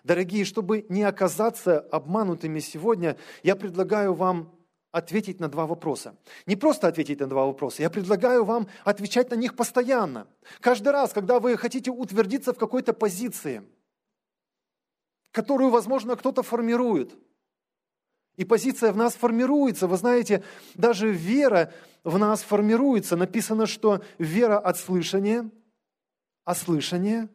Дорогие, 0.04 0.46
чтобы 0.46 0.86
не 0.88 1.02
оказаться 1.02 1.80
обманутыми 1.80 2.60
сегодня, 2.60 3.18
я 3.42 3.56
предлагаю 3.56 4.14
вам 4.14 4.52
ответить 4.92 5.40
на 5.40 5.50
два 5.50 5.66
вопроса. 5.66 6.16
Не 6.46 6.56
просто 6.56 6.88
ответить 6.88 7.20
на 7.20 7.28
два 7.28 7.48
вопроса, 7.48 7.82
я 7.82 7.90
предлагаю 7.90 8.46
вам 8.46 8.68
отвечать 8.84 9.32
на 9.32 9.36
них 9.36 9.56
постоянно. 9.56 10.28
Каждый 10.62 10.90
раз, 10.90 11.12
когда 11.12 11.40
вы 11.40 11.58
хотите 11.58 11.90
утвердиться 11.90 12.54
в 12.54 12.58
какой-то 12.60 12.94
позиции, 12.94 13.64
которую, 15.32 15.72
возможно, 15.72 16.16
кто-то 16.16 16.44
формирует. 16.44 17.18
И 18.38 18.46
позиция 18.46 18.92
в 18.92 18.98
нас 18.98 19.16
формируется. 19.16 19.88
Вы 19.88 19.98
знаете, 19.98 20.44
даже 20.76 21.12
вера 21.12 21.74
в 22.04 22.20
нас 22.20 22.44
формируется. 22.44 23.18
Написано, 23.18 23.66
что 23.66 24.04
вера 24.20 24.60
от 24.60 24.78
слышания– 24.78 25.50
а 26.46 26.56
слышание 26.56 27.28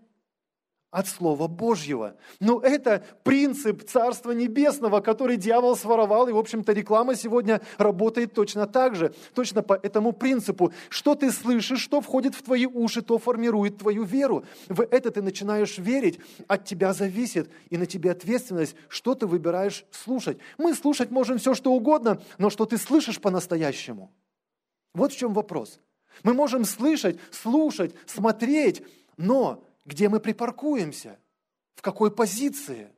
от 0.90 1.07
Слова 1.07 1.46
Божьего. 1.46 2.16
Но 2.40 2.61
это 2.61 3.05
принцип 3.23 3.85
Царства 3.85 4.33
Небесного, 4.33 5.01
который 5.01 5.37
дьявол 5.37 5.77
своровал, 5.77 6.29
и, 6.29 6.33
в 6.33 6.38
общем-то, 6.38 6.73
реклама 6.73 7.14
сегодня 7.14 7.61
работает 7.79 8.35
точно 8.35 8.66
так 8.66 8.96
же, 8.96 9.14
точно 9.35 9.62
по 9.62 9.75
этому 9.75 10.12
принципу. 10.12 10.73
Что 10.88 11.14
ты 11.14 11.31
слышишь, 11.31 11.81
что 11.81 12.01
входит 12.01 12.35
в 12.35 12.42
твои 12.42 12.66
уши, 12.66 13.03
то 13.03 13.18
формирует 13.18 13.79
твою 13.79 14.03
веру. 14.03 14.44
В 14.68 14.83
это 14.83 15.12
ты 15.12 15.23
начинаешь 15.23 15.79
верить, 15.79 16.18
от 16.49 16.64
тебя 16.64 16.92
зависит, 16.92 17.51
и 17.68 17.77
на 17.77 17.87
тебе 17.87 18.11
ответственность, 18.11 18.75
что 18.88 19.14
ты 19.14 19.27
выбираешь 19.27 19.85
слушать. 19.92 20.38
Мы 20.59 20.75
слушать 20.75 21.12
можем 21.12 21.38
все, 21.38 21.55
что 21.55 21.73
угодно, 21.73 22.20
но 22.38 22.51
что 22.51 22.64
ты 22.64 22.79
слышишь 22.79 23.20
по-настоящему? 23.20 24.11
Вот 24.92 25.12
в 25.12 25.16
чем 25.16 25.35
вопрос. 25.35 25.79
Мы 26.25 26.35
можем 26.35 26.64
слышать, 26.64 27.18
слушать, 27.31 27.94
смотреть, 28.07 28.83
но 29.20 29.62
где 29.85 30.09
мы 30.09 30.18
припаркуемся? 30.18 31.18
В 31.74 31.83
какой 31.83 32.11
позиции? 32.11 32.90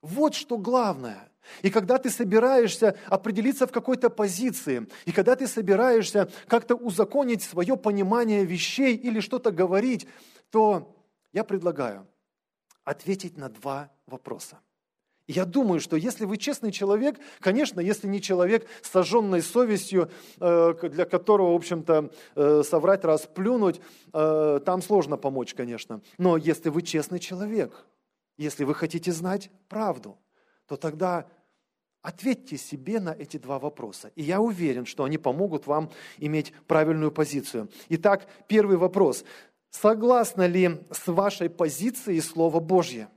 Вот 0.00 0.34
что 0.34 0.56
главное. 0.56 1.30
И 1.60 1.70
когда 1.70 1.98
ты 1.98 2.08
собираешься 2.08 2.96
определиться 3.06 3.66
в 3.66 3.72
какой-то 3.72 4.08
позиции, 4.08 4.88
и 5.04 5.12
когда 5.12 5.36
ты 5.36 5.46
собираешься 5.46 6.30
как-то 6.46 6.74
узаконить 6.74 7.42
свое 7.42 7.76
понимание 7.76 8.44
вещей 8.46 8.96
или 8.96 9.20
что-то 9.20 9.50
говорить, 9.50 10.06
то 10.50 10.94
я 11.32 11.44
предлагаю 11.44 12.06
ответить 12.84 13.36
на 13.36 13.50
два 13.50 13.90
вопроса. 14.06 14.58
Я 15.28 15.44
думаю, 15.44 15.78
что 15.78 15.94
если 15.94 16.24
вы 16.24 16.38
честный 16.38 16.72
человек, 16.72 17.20
конечно, 17.40 17.80
если 17.80 18.08
не 18.08 18.22
человек 18.22 18.66
с 18.80 18.88
сожженной 18.88 19.42
совестью, 19.42 20.10
э, 20.40 20.74
для 20.90 21.04
которого, 21.04 21.52
в 21.52 21.56
общем-то, 21.56 22.10
э, 22.34 22.62
соврать, 22.64 23.04
расплюнуть, 23.04 23.78
э, 24.14 24.60
там 24.64 24.80
сложно 24.80 25.18
помочь, 25.18 25.52
конечно. 25.52 26.00
Но 26.16 26.38
если 26.38 26.70
вы 26.70 26.80
честный 26.80 27.18
человек, 27.18 27.86
если 28.38 28.64
вы 28.64 28.74
хотите 28.74 29.12
знать 29.12 29.50
правду, 29.68 30.16
то 30.66 30.76
тогда 30.76 31.26
ответьте 32.00 32.56
себе 32.56 32.98
на 32.98 33.10
эти 33.10 33.36
два 33.36 33.58
вопроса. 33.58 34.10
И 34.14 34.22
я 34.22 34.40
уверен, 34.40 34.86
что 34.86 35.04
они 35.04 35.18
помогут 35.18 35.66
вам 35.66 35.90
иметь 36.16 36.54
правильную 36.66 37.12
позицию. 37.12 37.68
Итак, 37.90 38.26
первый 38.46 38.78
вопрос. 38.78 39.24
Согласна 39.68 40.46
ли 40.46 40.80
с 40.90 41.06
вашей 41.06 41.50
позицией 41.50 42.22
Слово 42.22 42.60
Божье? 42.60 43.08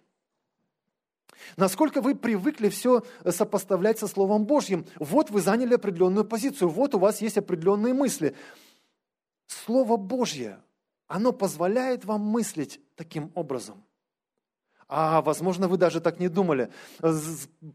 Насколько 1.58 2.01
вы 2.01 2.15
привыкли 2.15 2.69
все 2.69 3.04
сопоставлять 3.25 3.99
со 3.99 4.08
Словом 4.08 4.45
Божьим. 4.45 4.86
Вот 4.97 5.30
вы 5.30 5.41
заняли 5.41 5.75
определенную 5.75 6.25
позицию, 6.25 6.69
вот 6.69 6.95
у 6.95 6.99
вас 6.99 7.21
есть 7.21 7.38
определенные 7.38 7.93
мысли. 7.93 8.36
Слово 9.47 9.97
Божье, 9.97 10.60
оно 11.08 11.32
позволяет 11.32 12.06
вам 12.06 12.21
мыслить 12.21 12.80
таким 12.95 13.32
образом. 13.36 13.84
А, 14.93 15.21
возможно, 15.21 15.69
вы 15.69 15.77
даже 15.77 16.01
так 16.01 16.19
не 16.19 16.27
думали. 16.27 16.69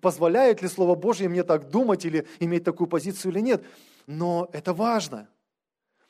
Позволяет 0.02 0.60
ли 0.60 0.68
Слово 0.68 0.94
Божье 0.94 1.30
мне 1.30 1.44
так 1.44 1.70
думать 1.70 2.04
или 2.04 2.26
иметь 2.40 2.64
такую 2.64 2.88
позицию 2.88 3.32
или 3.32 3.40
нет? 3.40 3.64
Но 4.06 4.50
это 4.52 4.74
важно. 4.74 5.28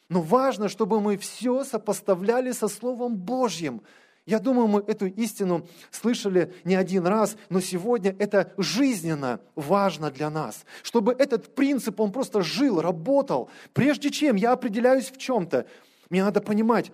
Но 0.09 0.21
важно, 0.21 0.69
чтобы 0.69 1.01
мы 1.01 1.16
все 1.16 1.62
сопоставляли 1.62 2.51
со 2.51 2.66
Словом 2.66 3.16
Божьим. 3.16 3.83
Я 4.27 4.41
думаю, 4.41 4.67
мы 4.67 4.81
эту 4.81 5.07
истину 5.07 5.69
слышали 5.93 6.53
не 6.65 6.75
один 6.75 7.07
раз, 7.07 7.37
но 7.49 7.61
сегодня 7.61 8.15
это 8.19 8.53
жизненно 8.59 9.41
важно 9.55 10.11
для 10.11 10.31
нас, 10.31 10.67
чтобы 10.83 11.12
этот 11.12 11.55
принцип, 11.55 12.01
он 12.01 12.11
просто 12.11 12.43
жил, 12.43 12.81
работал. 12.81 13.49
Прежде 13.73 14.11
чем 14.11 14.35
я 14.35 14.53
определяюсь 14.53 15.12
в 15.12 15.17
чем-то, 15.17 15.69
мне 16.11 16.25
надо 16.25 16.41
понимать, 16.41 16.91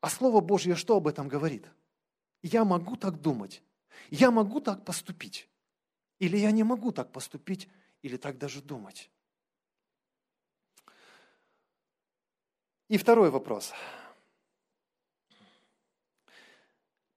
а 0.00 0.08
Слово 0.08 0.40
Божье 0.40 0.74
что 0.74 0.96
об 0.96 1.06
этом 1.06 1.28
говорит? 1.28 1.66
Я 2.42 2.64
могу 2.64 2.96
так 2.96 3.20
думать, 3.20 3.62
я 4.08 4.30
могу 4.30 4.60
так 4.60 4.82
поступить, 4.86 5.50
или 6.18 6.38
я 6.38 6.50
не 6.50 6.64
могу 6.64 6.92
так 6.92 7.12
поступить, 7.12 7.68
или 8.00 8.16
так 8.16 8.38
даже 8.38 8.62
думать. 8.62 9.10
И 12.88 12.96
второй 12.96 13.30
вопрос– 13.30 13.74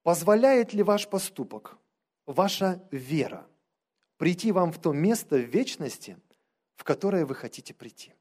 Позволяет 0.04 0.74
ли 0.74 0.82
ваш 0.82 1.08
поступок, 1.08 1.78
ваша 2.26 2.86
вера 2.90 3.46
прийти 4.18 4.52
вам 4.52 4.70
в 4.70 4.78
то 4.78 4.92
место 4.92 5.36
в 5.36 5.48
вечности, 5.48 6.18
в 6.76 6.84
которое 6.84 7.24
вы 7.24 7.34
хотите 7.34 7.72
прийти? 7.72 8.12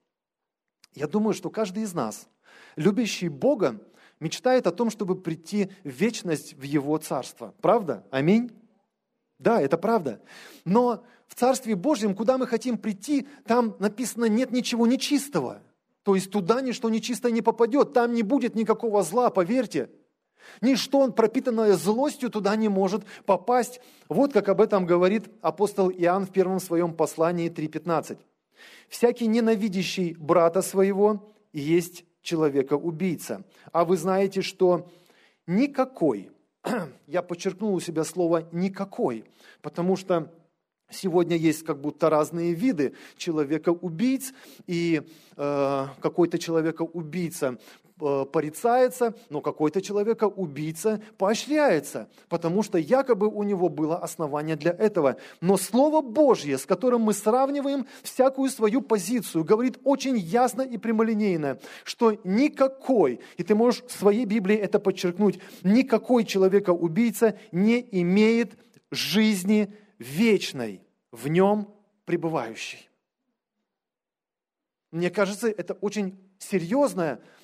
Я 0.93 1.07
думаю, 1.07 1.33
что 1.33 1.49
каждый 1.49 1.83
из 1.83 1.93
нас, 1.93 2.29
любящий 2.77 3.27
Бога, 3.27 3.81
мечтает 4.21 4.65
о 4.65 4.71
том, 4.71 4.89
чтобы 4.89 5.19
прийти 5.19 5.71
в 5.83 5.89
вечность 5.89 6.53
в 6.53 6.61
Его 6.61 6.97
Царство. 6.99 7.53
Правда? 7.61 8.07
Аминь? 8.11 8.49
Да, 9.37 9.61
это 9.61 9.77
правда. 9.77 10.21
Но 10.63 11.03
в 11.27 11.35
Царстве 11.35 11.75
Божьем, 11.75 12.15
куда 12.15 12.37
мы 12.37 12.47
хотим 12.47 12.77
прийти, 12.77 13.27
там 13.45 13.75
написано 13.79 14.25
нет 14.25 14.51
ничего 14.51 14.87
нечистого. 14.87 15.61
То 16.03 16.15
есть 16.15 16.31
туда 16.31 16.61
ничто 16.61 16.89
нечистое 16.89 17.33
не 17.33 17.41
попадет, 17.41 17.91
там 17.91 18.13
не 18.13 18.23
будет 18.23 18.55
никакого 18.55 19.03
зла, 19.03 19.29
поверьте. 19.29 19.89
Ничто, 20.61 21.11
пропитанное 21.11 21.73
злостью, 21.73 22.29
туда 22.29 22.55
не 22.55 22.69
может 22.69 23.03
попасть. 23.25 23.79
Вот 24.09 24.33
как 24.33 24.49
об 24.49 24.61
этом 24.61 24.85
говорит 24.85 25.29
апостол 25.41 25.89
Иоанн 25.89 26.25
в 26.25 26.31
первом 26.31 26.59
своем 26.59 26.93
послании 26.93 27.49
3.15. 27.49 28.17
«Всякий 28.87 29.27
ненавидящий 29.27 30.13
брата 30.13 30.61
своего 30.61 31.33
есть 31.51 32.05
человека-убийца. 32.21 33.43
А 33.71 33.85
вы 33.85 33.97
знаете, 33.97 34.41
что 34.41 34.89
никакой, 35.47 36.31
я 37.07 37.21
подчеркнул 37.21 37.73
у 37.73 37.79
себя 37.79 38.03
слово 38.03 38.47
«никакой», 38.51 39.25
потому 39.61 39.95
что 39.95 40.31
Сегодня 40.93 41.35
есть 41.35 41.63
как 41.63 41.81
будто 41.81 42.09
разные 42.09 42.53
виды 42.53 42.93
человека-убийц, 43.17 44.33
и 44.67 45.01
э, 45.35 45.87
какой-то 45.99 46.37
человека-убийца 46.37 47.57
порицается, 47.97 49.15
но 49.29 49.41
какой-то 49.41 49.81
человека 49.81 50.25
убийца 50.25 51.01
поощряется, 51.17 52.09
потому 52.29 52.63
что 52.63 52.77
якобы 52.77 53.27
у 53.27 53.43
него 53.43 53.69
было 53.69 53.97
основание 53.97 54.55
для 54.55 54.71
этого. 54.71 55.17
Но 55.41 55.57
Слово 55.57 56.01
Божье, 56.01 56.57
с 56.57 56.65
которым 56.65 57.01
мы 57.01 57.13
сравниваем 57.13 57.85
всякую 58.01 58.49
свою 58.49 58.81
позицию, 58.81 59.43
говорит 59.43 59.79
очень 59.83 60.17
ясно 60.17 60.61
и 60.61 60.77
прямолинейно, 60.77 61.59
что 61.83 62.17
никакой, 62.23 63.19
и 63.37 63.43
ты 63.43 63.55
можешь 63.55 63.83
в 63.83 63.91
своей 63.91 64.25
Библии 64.25 64.57
это 64.57 64.79
подчеркнуть, 64.79 65.39
никакой 65.63 66.25
человека-убийца 66.25 67.37
не 67.51 67.85
имеет 67.91 68.57
жизни 68.91 69.73
вечной, 69.99 70.81
в 71.11 71.27
нем 71.27 71.67
пребывающей. 72.05 72.89
Мне 74.91 75.09
кажется, 75.09 75.47
это 75.47 75.73
очень 75.75 76.19
серьезная 76.37 77.19
Э, 77.19 77.42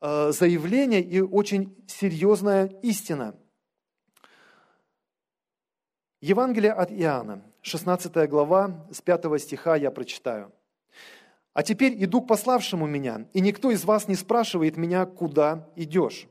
заявление 0.00 1.02
и 1.02 1.20
очень 1.20 1.76
серьезная 1.86 2.66
истина. 2.82 3.34
Евангелие 6.20 6.72
от 6.72 6.92
Иоанна, 6.92 7.42
16 7.62 8.28
глава, 8.28 8.86
с 8.90 9.00
5 9.00 9.40
стиха 9.40 9.76
я 9.76 9.90
прочитаю. 9.90 10.52
«А 11.54 11.62
теперь 11.62 12.02
иду 12.04 12.22
к 12.22 12.28
пославшему 12.28 12.86
меня, 12.86 13.26
и 13.32 13.40
никто 13.40 13.70
из 13.70 13.84
вас 13.84 14.06
не 14.06 14.14
спрашивает 14.14 14.76
меня, 14.76 15.06
куда 15.06 15.68
идешь. 15.76 16.28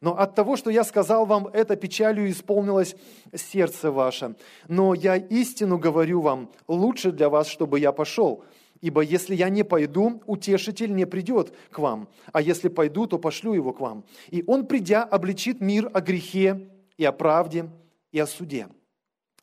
Но 0.00 0.16
от 0.16 0.34
того, 0.34 0.56
что 0.56 0.70
я 0.70 0.84
сказал 0.84 1.26
вам, 1.26 1.48
это 1.48 1.76
печалью 1.76 2.30
исполнилось 2.30 2.96
сердце 3.34 3.90
ваше. 3.90 4.36
Но 4.68 4.94
я 4.94 5.16
истину 5.16 5.78
говорю 5.78 6.20
вам, 6.20 6.52
лучше 6.68 7.12
для 7.12 7.28
вас, 7.28 7.48
чтобы 7.48 7.80
я 7.80 7.92
пошел, 7.92 8.44
Ибо 8.80 9.00
если 9.00 9.34
я 9.34 9.48
не 9.48 9.62
пойду, 9.62 10.22
утешитель 10.26 10.94
не 10.94 11.06
придет 11.06 11.54
к 11.70 11.78
вам, 11.78 12.08
а 12.32 12.40
если 12.40 12.68
пойду, 12.68 13.06
то 13.06 13.18
пошлю 13.18 13.54
его 13.54 13.72
к 13.72 13.80
вам. 13.80 14.04
И 14.28 14.44
он, 14.46 14.66
придя, 14.66 15.04
обличит 15.04 15.60
мир 15.60 15.90
о 15.92 16.00
грехе 16.00 16.68
и 16.96 17.04
о 17.04 17.12
правде 17.12 17.70
и 18.12 18.18
о 18.18 18.26
суде. 18.26 18.68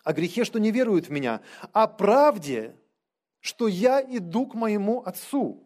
О 0.03 0.13
грехе, 0.13 0.43
что 0.43 0.59
не 0.59 0.71
веруют 0.71 1.07
в 1.07 1.11
меня, 1.11 1.41
о 1.71 1.87
правде, 1.87 2.75
что 3.39 3.67
я 3.67 4.01
иду 4.01 4.45
к 4.45 4.53
моему 4.53 5.01
Отцу, 5.01 5.63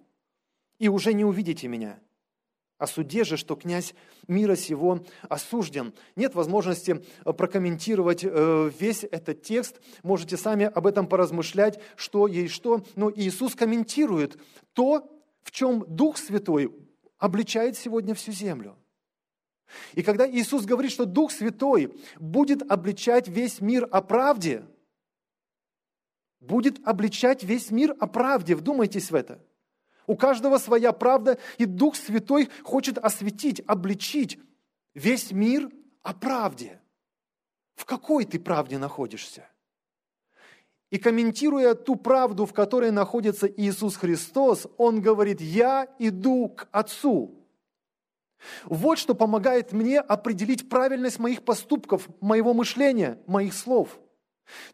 и 0.79 0.89
уже 0.89 1.13
не 1.13 1.25
увидите 1.25 1.67
меня– 1.67 1.99
о 2.77 2.85
суде 2.87 3.23
же, 3.23 3.37
что 3.37 3.55
князь 3.55 3.93
мира 4.27 4.55
сего 4.55 5.03
осужден. 5.29 5.93
Нет 6.15 6.35
возможности 6.35 7.03
э, 7.25 7.33
прокомментировать 7.33 8.23
э, 8.23 8.71
весь 8.79 9.03
этот 9.03 9.41
текст. 9.41 9.81
Можете 10.03 10.37
сами 10.37 10.65
об 10.65 10.85
этом 10.85 11.07
поразмышлять, 11.07 11.79
что 11.95 12.27
есть 12.27 12.53
что. 12.53 12.83
Но 12.95 13.11
Иисус 13.11 13.55
комментирует 13.55 14.37
то, 14.73 15.09
в 15.41 15.51
чем 15.51 15.85
Дух 15.87 16.17
Святой 16.17 16.71
обличает 17.17 17.77
сегодня 17.77 18.13
всю 18.13 18.31
землю. 18.31 18.77
И 19.93 20.03
когда 20.03 20.29
Иисус 20.29 20.65
говорит, 20.65 20.91
что 20.91 21.05
Дух 21.05 21.31
Святой 21.31 21.93
будет 22.19 22.69
обличать 22.71 23.27
весь 23.27 23.59
мир 23.59 23.87
о 23.91 24.01
правде, 24.01 24.65
будет 26.39 26.79
обличать 26.87 27.43
весь 27.43 27.71
мир 27.71 27.95
о 27.99 28.07
правде, 28.07 28.55
вдумайтесь 28.55 29.09
в 29.09 29.15
это– 29.15 29.43
у 30.07 30.15
каждого 30.15 30.57
своя 30.57 30.93
правда, 30.93 31.37
и 31.57 31.65
Дух 31.65 31.95
Святой 31.95 32.49
хочет 32.63 32.97
осветить, 32.97 33.61
обличить 33.67 34.39
весь 34.95 35.31
мир 35.31 35.69
о 36.01 36.13
правде. 36.13 36.81
В 37.75 37.85
какой 37.85 38.25
ты 38.25 38.39
правде 38.39 38.77
находишься? 38.77 39.47
И 40.89 40.97
комментируя 40.97 41.75
ту 41.75 41.97
правду, 41.97 42.45
в 42.45 42.53
которой 42.53 42.91
находится 42.91 43.45
Иисус 43.45 43.97
Христос, 43.97 44.67
Он 44.77 45.01
говорит, 45.01 45.41
я 45.41 45.93
иду 45.99 46.47
к 46.47 46.69
Отцу. 46.71 47.45
Вот 48.63 48.97
что 48.97 49.13
помогает 49.13 49.73
мне 49.73 49.99
определить 49.99 50.69
правильность 50.69 51.19
моих 51.19 51.43
поступков, 51.43 52.07
моего 52.21 52.53
мышления, 52.53 53.19
моих 53.27 53.53
слов. 53.53 53.99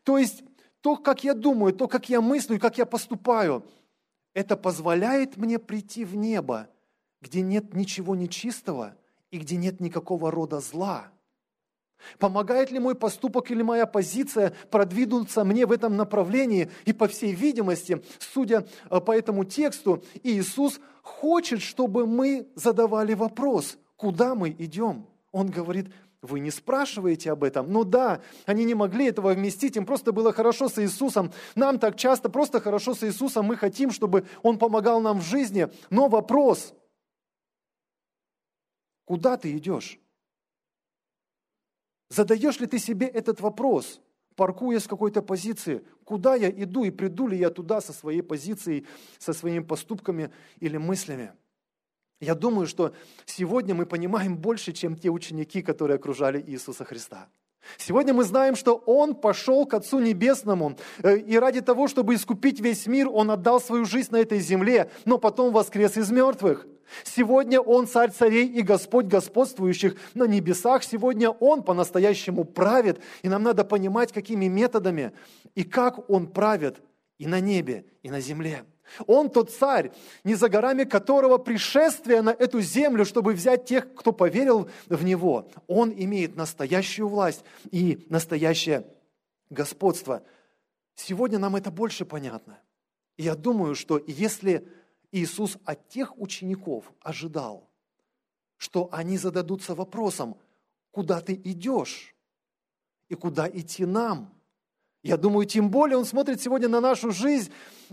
То 0.04 0.20
есть 0.20 0.44
то, 0.82 0.96
как 0.96 1.24
я 1.24 1.34
думаю, 1.34 1.74
то, 1.74 1.88
как 1.88 2.10
я 2.10 2.22
мыслю, 2.22 2.60
как 2.60 2.78
я 2.78 2.86
поступаю– 2.86 3.66
это 4.34 4.58
позволяет 4.58 5.38
мне 5.38 5.60
прийти 5.60 6.06
в 6.06 6.16
небо, 6.16 6.70
где 7.22 7.42
нет 7.42 7.74
ничего 7.74 8.16
нечистого 8.16 8.96
и 9.32 9.38
где 9.38 9.56
нет 9.56 9.80
никакого 9.80 10.32
рода 10.32 10.60
зла. 10.60 11.12
Помогает 12.20 12.72
ли 12.72 12.80
мой 12.80 12.96
поступок 12.96 13.50
или 13.50 13.62
моя 13.62 13.86
позиция 13.86 14.54
продвинуться 14.70 15.44
мне 15.44 15.66
в 15.66 15.72
этом 15.72 15.96
направлении? 15.96 16.70
И 16.86 16.94
по 16.94 17.08
всей 17.08 17.34
видимости, 17.34 18.04
судя 18.20 18.68
э, 18.90 19.00
по 19.00 19.12
этому 19.12 19.46
тексту, 19.46 20.04
Иисус 20.22 20.82
хочет, 21.02 21.62
чтобы 21.62 22.06
мы 22.06 22.48
задавали 22.56 23.14
вопрос, 23.14 23.78
куда 23.96 24.36
мы 24.36 24.50
идем. 24.50 25.08
Он 25.32 25.50
говорит, 25.50 25.88
вы 26.24 26.40
не 26.40 26.52
спрашиваете 26.52 27.32
об 27.32 27.44
этом. 27.44 27.72
Ну 27.72 27.84
да, 27.84 28.22
они 28.46 28.64
не 28.64 28.74
могли 28.74 29.08
этого 29.08 29.34
вместить, 29.34 29.76
им 29.76 29.86
просто 29.86 30.12
было 30.12 30.32
хорошо 30.32 30.70
с 30.70 30.82
Иисусом. 30.82 31.32
Нам 31.54 31.78
так 31.78 31.98
часто 31.98 32.30
просто 32.30 32.62
хорошо 32.62 32.96
с 32.96 33.04
Иисусом, 33.04 33.46
мы 33.46 33.58
хотим, 33.58 33.92
чтобы 33.92 34.26
Он 34.42 34.58
помогал 34.58 35.02
нам 35.02 35.20
в 35.20 35.24
жизни. 35.24 35.68
Но 35.90 36.08
вопрос, 36.08 36.74
куда 39.06 39.38
ты 39.38 39.56
идешь? 39.56 40.00
Задаешь 42.10 42.60
ли 42.60 42.68
ты 42.68 42.80
себе 42.80 43.08
этот 43.08 43.42
вопрос, 43.42 44.00
паркуя 44.36 44.80
с 44.80 44.88
какой-то 44.88 45.22
позиции? 45.22 45.86
Куда 46.06 46.36
я 46.36 46.50
иду 46.50 46.86
и 46.86 46.92
приду 46.92 47.28
ли 47.28 47.38
я 47.38 47.50
туда 47.50 47.82
со 47.82 47.92
своей 47.92 48.22
позицией, 48.22 48.88
со 49.20 49.34
своими 49.34 49.64
поступками 49.64 50.32
или 50.60 50.78
мыслями? 50.78 51.34
Я 52.24 52.36
думаю, 52.36 52.68
что 52.68 52.94
сегодня 53.26 53.76
мы 53.76 53.86
понимаем 53.86 54.38
больше, 54.38 54.72
чем 54.72 54.96
те 54.96 55.10
ученики, 55.10 55.62
которые 55.62 55.96
окружали 55.96 56.42
Иисуса 56.48 56.86
Христа. 56.86 57.28
Сегодня 57.78 58.14
мы 58.14 58.24
знаем, 58.24 58.56
что 58.56 58.76
Он 58.86 59.16
пошел 59.16 59.66
к 59.66 59.74
Отцу 59.74 60.00
Небесному, 60.00 60.78
э, 61.02 61.18
и 61.18 61.38
ради 61.38 61.62
того, 61.62 61.88
чтобы 61.88 62.16
искупить 62.16 62.60
весь 62.60 62.88
мир, 62.88 63.10
Он 63.10 63.32
отдал 63.32 63.60
свою 63.60 63.86
жизнь 63.86 64.12
на 64.12 64.18
этой 64.18 64.40
земле, 64.40 64.90
но 65.06 65.18
потом 65.18 65.54
воскрес 65.54 65.98
из 65.98 66.12
мертвых. 66.12 66.66
Сегодня 67.04 67.60
Он 67.60 67.88
царь 67.88 68.12
царей 68.12 68.48
и 68.48 68.62
Господь 68.62 69.06
господствующих 69.06 69.96
на 70.14 70.26
небесах. 70.26 70.84
Сегодня 70.84 71.30
Он 71.30 71.64
по-настоящему 71.64 72.46
правит, 72.46 73.02
и 73.22 73.30
нам 73.30 73.44
надо 73.44 73.64
понимать, 73.66 74.12
какими 74.12 74.48
методами 74.48 75.12
и 75.56 75.64
как 75.64 76.10
Он 76.10 76.28
правит 76.28 76.82
и 77.18 77.28
на 77.28 77.40
небе, 77.40 77.86
и 78.02 78.10
на 78.10 78.20
земле. 78.20 78.64
Он 79.08 79.30
тот 79.30 79.52
царь, 79.52 79.92
не 80.24 80.36
за 80.36 80.50
горами 80.50 80.84
которого 80.84 81.38
пришествие 81.38 82.22
на 82.22 82.32
эту 82.32 82.62
землю, 82.62 83.06
чтобы 83.06 83.34
взять 83.34 83.66
тех, 83.66 83.94
кто 83.94 84.12
поверил 84.12 84.70
в 84.88 85.04
Него. 85.04 85.50
Он 85.68 85.92
имеет 85.92 86.36
настоящую 86.36 87.08
власть 87.08 87.44
и 87.72 88.06
настоящее 88.10 88.86
господство. 89.50 90.24
Сегодня 90.96 91.40
нам 91.40 91.56
это 91.56 91.72
больше 91.72 92.06
понятно. 92.06 92.60
Я 93.18 93.36
думаю, 93.36 93.76
что 93.76 94.02
если 94.06 94.68
Иисус 95.12 95.58
от 95.66 95.88
тех 95.90 96.18
учеников 96.20 96.92
ожидал, 97.02 97.70
что 98.58 98.90
они 98.92 99.18
зададутся 99.18 99.76
вопросом, 99.76 100.38
куда 100.92 101.22
ты 101.22 101.34
идешь 101.34 102.16
и 103.10 103.16
куда 103.16 103.48
идти 103.50 103.86
нам– 103.86 104.34
я 105.04 105.18
думаю, 105.18 105.46
тем 105.46 105.70
более 105.70 105.98
он 105.98 106.06
смотрит 106.06 106.42
сегодня 106.42 106.70
на 106.70 106.80
нашу 106.80 107.12
жизнь, 107.12 107.52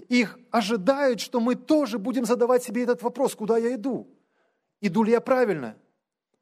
их 0.09 0.39
ожидает, 0.53 1.21
что 1.21 1.41
мы 1.41 1.57
тоже 1.57 1.99
будем 1.99 2.25
задавать 2.25 2.63
себе 2.63 2.85
этот 2.85 3.03
вопрос, 3.03 3.35
куда 3.35 3.59
я 3.59 3.75
иду? 3.75 4.09
Иду 4.81 5.03
ли 5.03 5.11
я 5.11 5.21
правильно? 5.21 5.77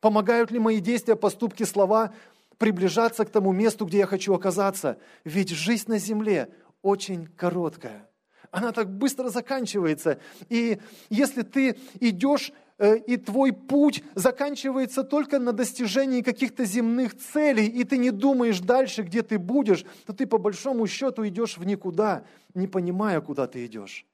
Помогают 0.01 0.51
ли 0.51 0.59
мои 0.59 0.81
действия, 0.81 1.17
поступки, 1.17 1.65
слова 1.65 2.13
приближаться 2.59 3.25
к 3.25 3.31
тому 3.31 3.53
месту, 3.53 3.87
где 3.87 3.99
я 3.99 4.07
хочу 4.07 4.35
оказаться? 4.35 4.99
Ведь 5.25 5.49
жизнь 5.49 5.91
на 5.91 5.99
земле 5.99 6.51
очень 6.83 7.27
короткая. 7.27 8.09
Она 8.51 8.73
так 8.73 8.91
быстро 8.91 9.31
заканчивается. 9.31 10.21
И 10.51 10.79
если 11.09 11.43
ты 11.43 11.79
идешь 11.99 12.53
и 12.79 13.17
твой 13.17 13.53
путь 13.53 14.05
заканчивается 14.15 15.03
только 15.03 15.39
на 15.39 15.53
достижении 15.53 16.23
каких-то 16.23 16.65
земных 16.65 17.17
целей, 17.17 17.67
и 17.67 17.83
ты 17.85 17.99
не 17.99 18.11
думаешь 18.11 18.61
дальше, 18.61 19.03
где 19.03 19.23
ты 19.23 19.39
будешь, 19.39 19.85
то 20.07 20.13
ты 20.13 20.27
по 20.27 20.39
большому 20.39 20.87
счету 20.87 21.27
идешь 21.27 21.59
в 21.59 21.65
никуда, 21.65 22.25
не 22.55 22.69
понимая, 22.69 23.21
куда 23.21 23.49
ты 23.49 23.67
идешь. 23.67 24.07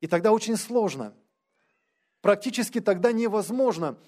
И 0.00 0.06
тогда 0.06 0.32
очень 0.32 0.56
сложно. 0.56 1.14
Практически 2.22 2.80
тогда 2.80 3.12
невозможно 3.12 3.98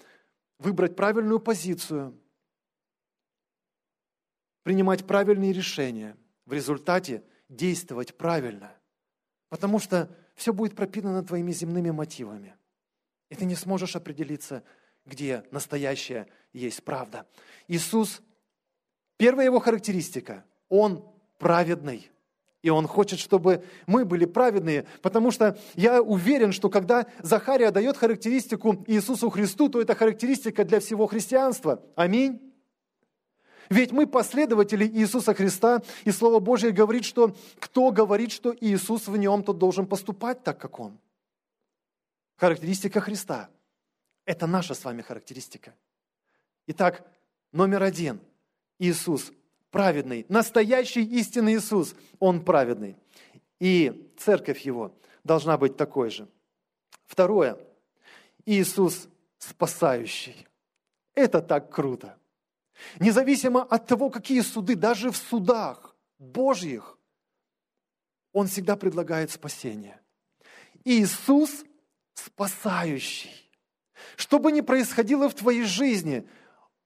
выбрать 0.57 0.95
правильную 0.95 1.39
позицию, 1.39 2.17
принимать 4.63 5.05
правильные 5.05 5.53
решения, 5.53 6.17
в 6.45 6.53
результате 6.53 7.23
действовать 7.49 8.17
правильно. 8.17 8.71
Потому 9.49 9.79
что 9.79 10.09
все 10.35 10.53
будет 10.53 10.75
пропитано 10.75 11.23
твоими 11.23 11.51
земными 11.51 11.91
мотивами. 11.91 12.55
И 13.31 13.35
ты 13.35 13.45
не 13.45 13.55
сможешь 13.55 13.95
определиться, 13.95 14.61
где 15.05 15.45
настоящая 15.51 16.27
есть 16.51 16.83
правда. 16.83 17.25
Иисус, 17.69 18.21
первая 19.15 19.45
его 19.45 19.59
характеристика, 19.61 20.43
он 20.67 21.05
праведный. 21.39 22.11
И 22.61 22.69
он 22.69 22.87
хочет, 22.87 23.19
чтобы 23.19 23.63
мы 23.87 24.03
были 24.03 24.25
праведные, 24.25 24.85
потому 25.01 25.31
что 25.31 25.57
я 25.75 26.01
уверен, 26.01 26.51
что 26.51 26.69
когда 26.69 27.07
Захария 27.23 27.71
дает 27.71 27.95
характеристику 27.95 28.83
Иисусу 28.85 29.29
Христу, 29.29 29.69
то 29.69 29.81
это 29.81 29.95
характеристика 29.95 30.65
для 30.65 30.81
всего 30.81 31.07
христианства. 31.07 31.81
Аминь. 31.95 32.53
Ведь 33.69 33.93
мы 33.93 34.07
последователи 34.07 34.85
Иисуса 34.85 35.33
Христа, 35.33 35.81
и 36.03 36.11
Слово 36.11 36.39
Божье 36.39 36.71
говорит, 36.71 37.05
что 37.05 37.33
кто 37.59 37.91
говорит, 37.91 38.33
что 38.33 38.53
Иисус 38.59 39.07
в 39.07 39.15
нем, 39.15 39.41
тот 39.41 39.57
должен 39.57 39.87
поступать 39.87 40.43
так, 40.43 40.59
как 40.59 40.81
Он 40.81 40.99
характеристика 42.41 42.99
Христа. 43.01 43.51
Это 44.25 44.47
наша 44.47 44.73
с 44.73 44.83
вами 44.83 45.03
характеристика. 45.03 45.75
Итак, 46.65 47.07
номер 47.51 47.83
один. 47.83 48.19
Иисус 48.79 49.31
праведный, 49.69 50.25
настоящий 50.27 51.03
истинный 51.03 51.57
Иисус, 51.57 51.93
Он 52.17 52.43
праведный. 52.43 52.97
И 53.59 54.11
церковь 54.17 54.61
Его 54.61 54.91
должна 55.23 55.55
быть 55.55 55.77
такой 55.77 56.09
же. 56.09 56.27
Второе. 57.05 57.59
Иисус 58.47 59.07
спасающий. 59.37 60.47
Это 61.13 61.43
так 61.43 61.71
круто. 61.71 62.17
Независимо 62.99 63.61
от 63.61 63.85
того, 63.85 64.09
какие 64.09 64.41
суды, 64.41 64.75
даже 64.75 65.11
в 65.11 65.17
судах 65.17 65.95
Божьих, 66.17 66.97
Он 68.33 68.47
всегда 68.47 68.75
предлагает 68.75 69.29
спасение. 69.29 70.01
Иисус 70.83 71.65
спасающий. 72.25 73.51
Что 74.15 74.39
бы 74.39 74.51
ни 74.51 74.61
происходило 74.61 75.29
в 75.29 75.35
твоей 75.35 75.63
жизни, 75.63 76.27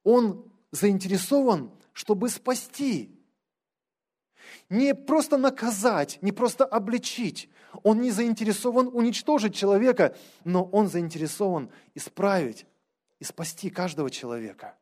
Он 0.04 0.52
заинтересован, 0.71 1.71
чтобы 1.93 2.30
спасти. 2.30 3.12
Не 4.69 4.95
просто 4.95 5.38
наказать, 5.38 6.19
не 6.21 6.32
просто 6.32 6.65
обличить. 6.65 7.50
Он 7.84 8.02
не 8.02 8.12
заинтересован 8.12 8.88
уничтожить 8.88 9.56
человека, 9.56 10.15
но 10.43 10.63
он 10.63 10.88
заинтересован 10.88 11.69
исправить 11.93 12.65
и 13.19 13.24
спасти 13.24 13.69
каждого 13.69 14.10
человека. 14.10 14.78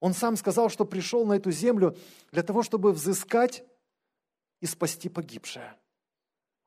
Он 0.00 0.14
сам 0.14 0.36
сказал, 0.36 0.68
что 0.68 0.84
пришел 0.84 1.24
на 1.24 1.34
эту 1.34 1.50
землю 1.50 1.96
для 2.30 2.42
того, 2.42 2.62
чтобы 2.62 2.92
взыскать 2.92 3.64
и 4.60 4.66
спасти 4.66 5.08
погибшее. 5.08 5.74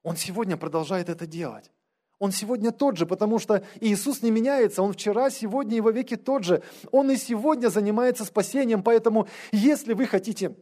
Он 0.04 0.16
сегодня 0.16 0.58
продолжает 0.58 1.10
это 1.10 1.26
делать. 1.26 1.72
Он 2.20 2.32
сегодня 2.32 2.72
тот 2.72 2.98
же, 2.98 3.06
потому 3.06 3.38
что 3.38 3.64
Иисус 3.80 4.24
не 4.24 4.32
меняется. 4.32 4.82
Он 4.82 4.94
вчера, 4.94 5.30
сегодня 5.30 5.78
и 5.78 5.82
во 5.82 5.92
веки 5.92 6.16
тот 6.16 6.44
же. 6.44 6.64
Он 6.92 7.12
и 7.12 7.16
сегодня 7.16 7.70
занимается 7.70 8.26
спасением. 8.26 8.82
Поэтому, 8.82 9.28
если 9.52 9.94
вы 9.94 10.08
хотите 10.08 10.56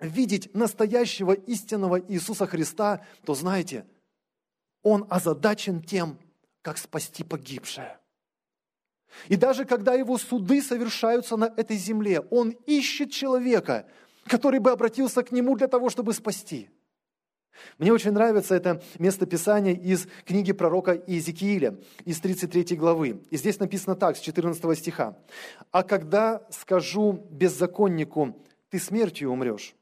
видеть 0.00 0.54
настоящего 0.54 1.32
истинного 1.32 2.00
Иисуса 2.00 2.46
Христа, 2.46 3.04
то 3.24 3.34
знаете, 3.34 3.84
Он 4.82 5.06
озадачен 5.10 5.82
тем, 5.82 6.18
как 6.62 6.78
спасти 6.78 7.22
погибшее. 7.22 7.98
И 9.28 9.36
даже 9.36 9.66
когда 9.66 9.92
его 9.94 10.16
суды 10.16 10.62
совершаются 10.62 11.36
на 11.36 11.52
этой 11.56 11.76
земле, 11.76 12.20
он 12.20 12.50
ищет 12.66 13.12
человека, 13.12 13.86
который 14.24 14.58
бы 14.58 14.72
обратился 14.72 15.22
к 15.22 15.30
нему 15.30 15.56
для 15.56 15.68
того, 15.68 15.90
чтобы 15.90 16.14
спасти– 16.14 16.70
мне 17.78 17.92
очень 17.92 18.12
нравится 18.12 18.54
это 18.54 18.82
местописание 18.98 19.74
из 19.74 20.06
книги 20.24 20.52
пророка 20.52 20.92
Иезекииля, 20.92 21.78
из 22.04 22.20
33 22.20 22.76
главы. 22.76 23.22
И 23.30 23.36
здесь 23.36 23.58
написано 23.58 23.96
так, 23.96 24.16
с 24.16 24.20
14 24.20 24.78
стиха. 24.78 25.16
«А 25.70 25.82
когда 25.82 26.46
скажу 26.50 27.12
беззаконнику, 27.30 28.36
ты 28.70 28.78
смертью 28.78 29.30
умрешь, 29.30 29.74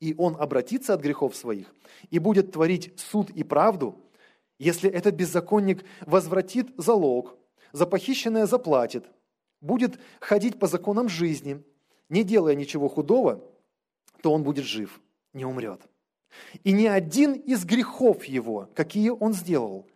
и 0.00 0.14
он 0.16 0.36
обратится 0.38 0.94
от 0.94 1.00
грехов 1.00 1.36
своих, 1.36 1.74
и 2.10 2.18
будет 2.18 2.52
творить 2.52 2.98
суд 2.98 3.30
и 3.30 3.42
правду, 3.42 4.04
если 4.58 4.90
этот 4.90 5.14
беззаконник 5.14 5.84
возвратит 6.00 6.68
залог, 6.76 7.36
за 7.72 7.86
похищенное 7.86 8.46
заплатит, 8.46 9.04
будет 9.60 10.00
ходить 10.20 10.58
по 10.58 10.66
законам 10.66 11.08
жизни, 11.08 11.62
не 12.08 12.24
делая 12.24 12.54
ничего 12.54 12.88
худого, 12.88 13.44
то 14.22 14.32
он 14.32 14.42
будет 14.42 14.64
жив, 14.64 15.00
не 15.32 15.44
умрет». 15.44 15.82
И 16.64 16.72
ни 16.72 16.86
один 16.86 17.32
из 17.32 17.64
грехов 17.64 18.24
его, 18.24 18.68
какие 18.74 19.10
он 19.10 19.32
сделал, 19.32 19.86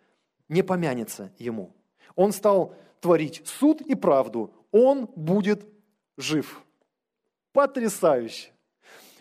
не 0.49 0.63
помянется 0.63 1.33
ему. 1.39 1.75
Он 2.15 2.33
стал 2.33 2.75
творить 3.01 3.43
суд 3.45 3.81
и 3.81 3.95
правду. 3.95 4.53
Он 4.71 5.07
будет 5.17 5.67
жив. 6.17 6.63
Потрясающе. 7.53 8.53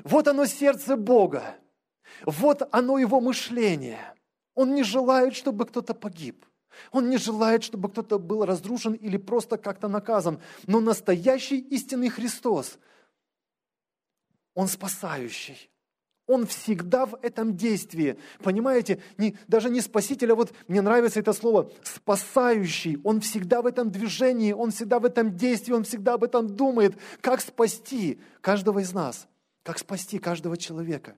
Вот 0.04 0.28
оно 0.28 0.46
сердце 0.46 0.96
Бога. 0.96 1.56
Вот 2.26 2.68
оно 2.72 2.98
его 2.98 3.20
мышление. 3.20 4.14
Он 4.54 4.74
не 4.76 4.84
желает, 4.84 5.36
чтобы 5.36 5.66
кто-то 5.66 5.94
погиб. 5.94 6.46
Он 6.92 7.10
не 7.10 7.18
желает, 7.18 7.64
чтобы 7.64 7.90
кто-то 7.90 8.20
был 8.20 8.46
разрушен 8.46 8.94
или 8.94 9.18
просто 9.18 9.58
как-то 9.58 9.88
наказан. 9.88 10.40
Но 10.68 10.80
настоящий 10.80 11.60
истинный 11.60 12.10
Христос, 12.10 12.78
Он 14.54 14.68
спасающий. 14.68 15.71
Он 16.32 16.48
всегда 16.48 17.06
в 17.06 17.20
этом 17.22 17.58
действии. 17.58 18.18
Понимаете, 18.42 19.02
не, 19.18 19.36
даже 19.50 19.70
не 19.70 19.82
спаситель, 19.82 20.32
а 20.32 20.36
вот 20.36 20.54
мне 20.70 20.82
нравится 20.82 21.20
это 21.20 21.34
слово, 21.34 21.70
спасающий. 21.84 23.02
Он 23.04 23.20
всегда 23.20 23.62
в 23.62 23.66
этом 23.66 23.92
движении, 23.92 24.54
он 24.54 24.72
всегда 24.72 25.00
в 25.00 25.06
этом 25.06 25.36
действии, 25.36 25.74
он 25.74 25.84
всегда 25.84 26.14
об 26.14 26.24
этом 26.24 26.48
думает, 26.48 26.96
как 27.20 27.42
спасти 27.42 28.22
каждого 28.40 28.80
из 28.80 28.94
нас, 28.94 29.28
как 29.64 29.78
спасти 29.78 30.20
каждого 30.20 30.56
человека. 30.56 31.18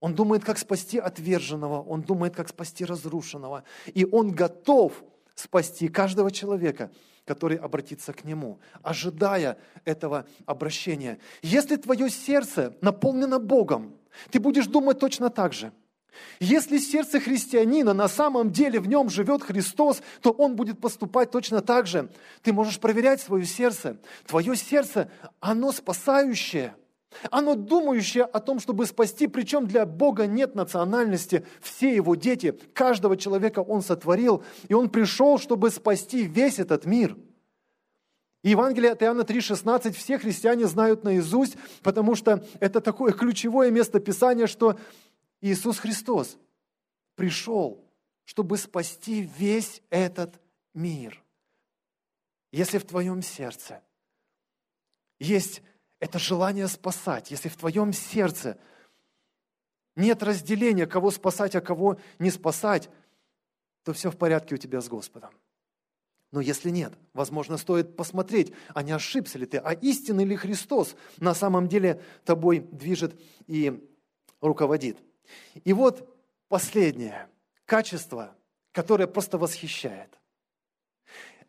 Он 0.00 0.14
думает, 0.14 0.44
как 0.44 0.58
спасти 0.58 0.98
отверженного, 0.98 1.80
он 1.80 2.02
думает, 2.02 2.36
как 2.36 2.50
спасти 2.50 2.84
разрушенного. 2.84 3.64
И 3.94 4.04
он 4.04 4.32
готов 4.32 4.92
спасти 5.36 5.88
каждого 5.88 6.32
человека, 6.32 6.90
который 7.24 7.56
обратится 7.56 8.12
к 8.12 8.24
Нему, 8.24 8.58
ожидая 8.82 9.58
этого 9.84 10.26
обращения. 10.46 11.18
Если 11.42 11.76
твое 11.76 12.10
сердце 12.10 12.76
наполнено 12.80 13.38
Богом, 13.38 13.94
ты 14.30 14.40
будешь 14.40 14.66
думать 14.66 14.98
точно 14.98 15.30
так 15.30 15.52
же. 15.52 15.72
Если 16.40 16.78
сердце 16.78 17.20
христианина 17.20 17.92
на 17.92 18.08
самом 18.08 18.50
деле 18.50 18.80
в 18.80 18.88
нем 18.88 19.10
живет 19.10 19.42
Христос, 19.42 20.00
то 20.22 20.30
он 20.30 20.56
будет 20.56 20.80
поступать 20.80 21.30
точно 21.30 21.60
так 21.60 21.86
же. 21.86 22.08
Ты 22.42 22.54
можешь 22.54 22.80
проверять 22.80 23.20
свое 23.20 23.44
сердце. 23.44 23.98
Твое 24.26 24.56
сердце, 24.56 25.10
оно 25.40 25.72
спасающее– 25.72 26.74
оно 27.30 27.54
думающее 27.54 28.24
о 28.24 28.40
том, 28.40 28.60
чтобы 28.60 28.86
спасти, 28.86 29.26
причем 29.26 29.66
для 29.66 29.86
Бога 29.86 30.26
нет 30.26 30.54
национальности. 30.54 31.46
Все 31.60 31.94
его 31.94 32.14
дети, 32.14 32.58
каждого 32.72 33.16
человека 33.16 33.60
Он 33.60 33.82
сотворил, 33.82 34.42
и 34.68 34.74
Он 34.74 34.88
пришел, 34.88 35.38
чтобы 35.38 35.70
спасти 35.70 36.22
весь 36.22 36.58
этот 36.58 36.86
мир. 36.86 37.16
И 38.42 38.50
Евангелие 38.50 38.92
от 38.92 39.02
Иоанна 39.02 39.22
3,16 39.22 39.92
все 39.92 40.18
христиане 40.18 40.66
знают 40.66 41.02
наизусть, 41.02 41.56
потому 41.82 42.14
что 42.14 42.44
это 42.60 42.80
такое 42.80 43.12
ключевое 43.12 43.70
место 43.70 43.98
Писания, 43.98 44.46
что 44.46 44.78
Иисус 45.40 45.78
Христос 45.78 46.38
пришел, 47.16 47.84
чтобы 48.24 48.56
спасти 48.56 49.28
весь 49.38 49.82
этот 49.90 50.40
мир. 50.74 51.22
Если 52.52 52.78
в 52.78 52.84
твоем 52.84 53.22
сердце 53.22 53.82
есть 55.18 55.62
это 56.00 56.18
желание 56.18 56.68
спасать. 56.68 57.30
Если 57.30 57.48
в 57.48 57.56
твоем 57.56 57.92
сердце 57.92 58.58
нет 59.94 60.22
разделения, 60.22 60.86
кого 60.86 61.10
спасать, 61.10 61.54
а 61.56 61.60
кого 61.60 61.98
не 62.18 62.30
спасать, 62.30 62.90
то 63.82 63.92
все 63.92 64.10
в 64.10 64.16
порядке 64.18 64.54
у 64.54 64.58
тебя 64.58 64.80
с 64.80 64.88
Господом. 64.88 65.30
Но 66.32 66.40
если 66.40 66.70
нет, 66.70 66.92
возможно, 67.14 67.56
стоит 67.56 67.96
посмотреть, 67.96 68.52
а 68.74 68.82
не 68.82 68.92
ошибся 68.92 69.38
ли 69.38 69.46
ты, 69.46 69.58
а 69.58 69.72
истинный 69.72 70.24
ли 70.24 70.36
Христос 70.36 70.96
на 71.18 71.34
самом 71.34 71.68
деле 71.68 72.02
тобой 72.24 72.58
движет 72.58 73.18
и 73.46 73.88
руководит. 74.40 74.98
И 75.64 75.72
вот 75.72 76.14
последнее 76.48 77.30
качество, 77.64 78.36
которое 78.72 79.06
просто 79.06 79.38
восхищает. 79.38 80.18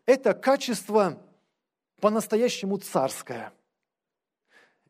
Это 0.05 0.33
качество 0.33 1.21
по-настоящему 1.99 2.77
царское– 2.77 3.51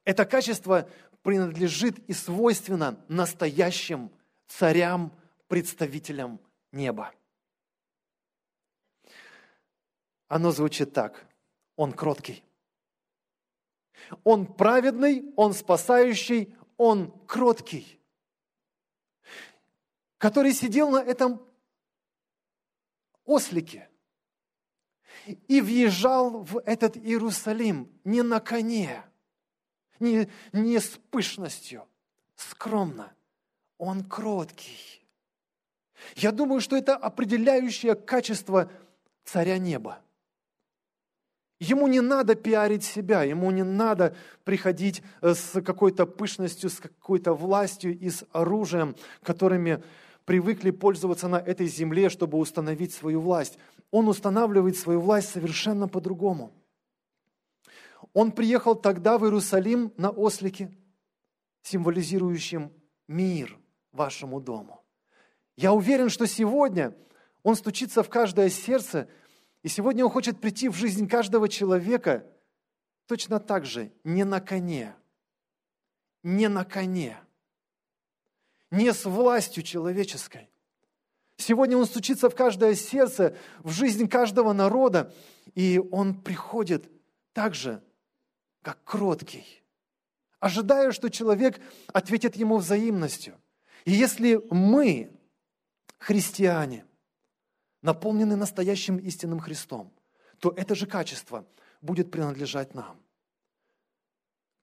это 0.07 0.23
качество 0.23 0.89
принадлежит 1.21 1.99
и 2.07 2.13
свойственно 2.13 2.97
настоящим 3.09 4.09
царям, 4.47 5.11
представителям 5.49 6.39
неба. 6.71 7.13
Оно 10.29 10.51
звучит 10.51 10.93
так. 10.93 11.27
Он 11.75 11.91
кроткий. 11.91 12.41
Он 14.23 14.45
праведный, 14.45 15.33
он 15.35 15.53
спасающий, 15.53 16.55
он 16.77 17.11
кроткий, 17.25 17.99
который 20.17 20.53
сидел 20.53 20.89
на 20.89 21.03
этом 21.03 21.45
ослике 23.25 23.89
и 25.49 25.59
въезжал 25.59 26.43
в 26.43 26.59
этот 26.59 26.95
Иерусалим 26.95 27.91
не 28.05 28.21
на 28.21 28.39
коне, 28.39 29.03
не, 29.99 30.27
не 30.53 30.79
с 30.79 30.99
пышностью, 31.11 31.83
скромно. 32.35 33.11
Он 33.77 34.03
кроткий. 34.03 35.05
Я 36.15 36.31
думаю, 36.31 36.61
что 36.61 36.75
это 36.75 36.95
определяющее 36.95 37.95
качество 37.95 38.71
царя 39.23 39.57
неба. 39.57 39.99
Ему 41.59 41.87
не 41.87 42.01
надо 42.01 42.35
пиарить 42.35 42.83
себя, 42.83 43.23
ему 43.23 43.49
не 43.49 43.63
надо 43.63 44.15
приходить 44.43 45.01
э, 45.21 45.33
с 45.33 45.59
какой-то 45.61 46.05
пышностью, 46.05 46.69
с 46.69 46.79
какой-то 46.79 47.33
властью 47.33 47.97
и 47.97 48.09
с 48.11 48.23
оружием, 48.31 48.95
которыми 49.23 49.83
привыкли 50.25 50.69
пользоваться 50.69 51.27
на 51.27 51.37
этой 51.37 51.65
земле, 51.67 52.09
чтобы 52.09 52.37
установить 52.37 52.93
свою 52.93 53.21
власть. 53.21 53.57
Он 53.89 54.07
устанавливает 54.07 54.77
свою 54.77 54.99
власть 55.01 55.29
совершенно 55.29 55.87
по-другому– 55.87 56.51
он 58.13 58.31
приехал 58.31 58.75
тогда 58.75 59.17
в 59.17 59.23
Иерусалим 59.23 59.93
на 59.97 60.09
ослике, 60.09 60.75
символизирующем 61.61 62.71
мир 63.07 63.57
вашему 63.91 64.39
дому. 64.39 64.83
Я 65.55 65.73
уверен, 65.73 66.09
что 66.09 66.27
сегодня 66.27 66.95
он 67.43 67.55
стучится 67.55 68.03
в 68.03 68.09
каждое 68.09 68.49
сердце, 68.49 69.09
и 69.63 69.67
сегодня 69.67 70.05
он 70.05 70.11
хочет 70.11 70.39
прийти 70.39 70.69
в 70.69 70.75
жизнь 70.75 71.07
каждого 71.07 71.49
человека 71.49 72.25
точно 73.07 73.39
так 73.39 73.65
же, 73.65 73.91
не 74.03 74.23
на 74.23 74.39
коне, 74.39 74.95
не 76.23 76.47
на 76.47 76.63
коне, 76.63 77.17
не 78.69 78.93
с 78.93 79.05
властью 79.05 79.63
человеческой. 79.63 80.49
Сегодня 81.37 81.77
он 81.77 81.85
стучится 81.85 82.29
в 82.29 82.35
каждое 82.35 82.73
сердце, 82.75 83.35
в 83.59 83.71
жизнь 83.71 84.07
каждого 84.07 84.53
народа, 84.53 85.13
и 85.53 85.79
он 85.91 86.21
приходит 86.21 86.89
также 87.33 87.83
как 88.67 88.83
кроткий, 88.83 89.63
ожидая, 90.41 90.91
что 90.91 91.09
человек 91.09 91.61
ответит 91.93 92.35
ему 92.35 92.57
взаимностью. 92.57 93.39
И 93.85 93.93
если 93.93 94.41
мы, 94.51 95.09
христиане, 95.99 96.83
наполнены 97.81 98.35
настоящим 98.35 98.97
истинным 98.97 99.39
Христом, 99.39 99.93
то 100.39 100.53
это 100.57 100.75
же 100.75 100.85
качество 100.85 101.47
будет 101.79 102.11
принадлежать 102.11 102.73
нам. 102.73 102.99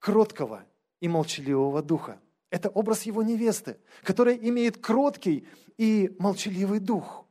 Кроткого 0.01 0.67
и 1.01 1.09
молчаливого 1.09 1.83
духа. 1.83 2.21
Это 2.51 2.69
образ 2.69 3.05
его 3.05 3.23
невесты, 3.23 3.79
которая 4.03 4.37
имеет 4.37 4.77
кроткий 4.85 5.49
и 5.79 6.15
молчаливый 6.19 6.81
дух. 6.81 7.24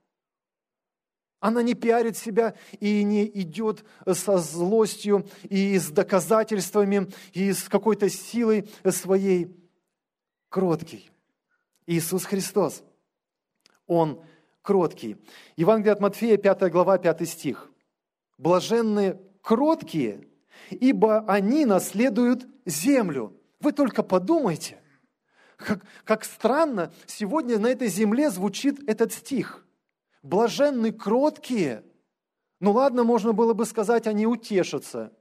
Она 1.44 1.62
не 1.62 1.74
пиарит 1.74 2.16
себя 2.16 2.54
и 2.80 3.04
не 3.04 3.26
идет 3.26 3.84
со 4.10 4.38
злостью 4.38 5.28
и 5.50 5.78
с 5.78 5.90
доказательствами 5.90 7.12
и 7.34 7.52
с 7.52 7.68
какой-то 7.68 8.10
силой 8.10 8.70
своей 8.90 9.54
кроткий. 10.48 11.12
Иисус 11.86 12.24
Христос, 12.24 12.82
Он 13.88 14.22
кроткий. 14.62 15.18
Евангелие 15.58 15.92
от 15.92 16.00
Матфея, 16.00 16.38
5 16.38 16.72
глава, 16.72 16.98
5 16.98 17.28
стих. 17.28 17.70
«Блаженные 18.38 19.20
кроткие, 19.42 20.26
ибо 20.70 21.26
они 21.28 21.66
наследуют 21.66 22.48
землю». 22.66 23.38
Вы 23.60 23.74
только 23.74 24.02
подумайте, 24.02 24.80
как, 25.58 25.84
как 26.06 26.24
странно 26.24 26.94
сегодня 27.06 27.60
на 27.60 27.68
этой 27.68 27.90
земле 27.90 28.30
звучит 28.30 28.80
этот 28.88 29.12
стих 29.12 29.64
блаженны 30.24 30.92
кроткие. 30.92 31.84
Ну 32.60 32.72
ладно, 32.72 33.04
можно 33.04 33.34
было 33.34 33.54
бы 33.54 33.66
сказать, 33.66 34.08
они 34.08 34.26
утешатся. 34.26 35.12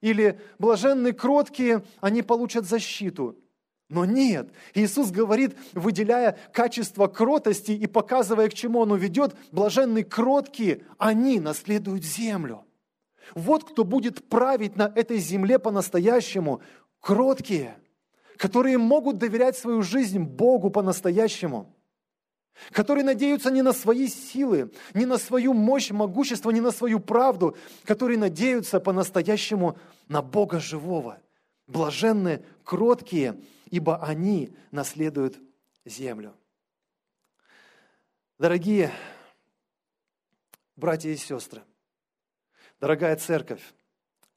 Или 0.00 0.40
блаженны 0.58 1.12
кроткие, 1.12 1.84
они 2.00 2.22
получат 2.22 2.66
защиту. 2.66 3.38
Но 3.88 4.04
нет, 4.04 4.50
Иисус 4.74 5.10
говорит, 5.10 5.56
выделяя 5.74 6.38
качество 6.52 7.08
кротости 7.08 7.72
и 7.72 7.86
показывая, 7.86 8.48
к 8.48 8.54
чему 8.54 8.80
Он 8.80 8.96
ведет, 8.96 9.34
блаженны 9.50 10.02
кроткие, 10.02 10.84
они 10.98 11.40
наследуют 11.40 12.04
землю. 12.04 12.64
Вот 13.34 13.64
кто 13.64 13.84
будет 13.84 14.28
править 14.28 14.76
на 14.76 14.90
этой 14.94 15.18
земле 15.18 15.58
по-настоящему, 15.58 16.62
кроткие, 17.00 17.76
которые 18.38 18.78
могут 18.78 19.18
доверять 19.18 19.56
свою 19.56 19.82
жизнь 19.82 20.20
Богу 20.20 20.70
по-настоящему– 20.70 21.74
которые 22.70 23.04
надеются 23.04 23.50
не 23.50 23.62
на 23.62 23.72
свои 23.72 24.08
силы, 24.08 24.72
не 24.94 25.06
на 25.06 25.18
свою 25.18 25.54
мощь, 25.54 25.90
могущество, 25.90 26.50
не 26.50 26.60
на 26.60 26.70
свою 26.70 27.00
правду, 27.00 27.56
которые 27.84 28.18
надеются 28.18 28.80
по-настоящему 28.80 29.78
на 30.08 30.22
Бога 30.22 30.60
живого. 30.60 31.18
Блаженны, 31.66 32.44
кроткие, 32.64 33.40
ибо 33.70 34.02
они 34.02 34.54
наследуют 34.70 35.38
землю. 35.84 36.34
Дорогие 38.38 38.92
братья 40.76 41.10
и 41.10 41.16
сестры, 41.16 41.62
дорогая 42.80 43.16
церковь, 43.16 43.62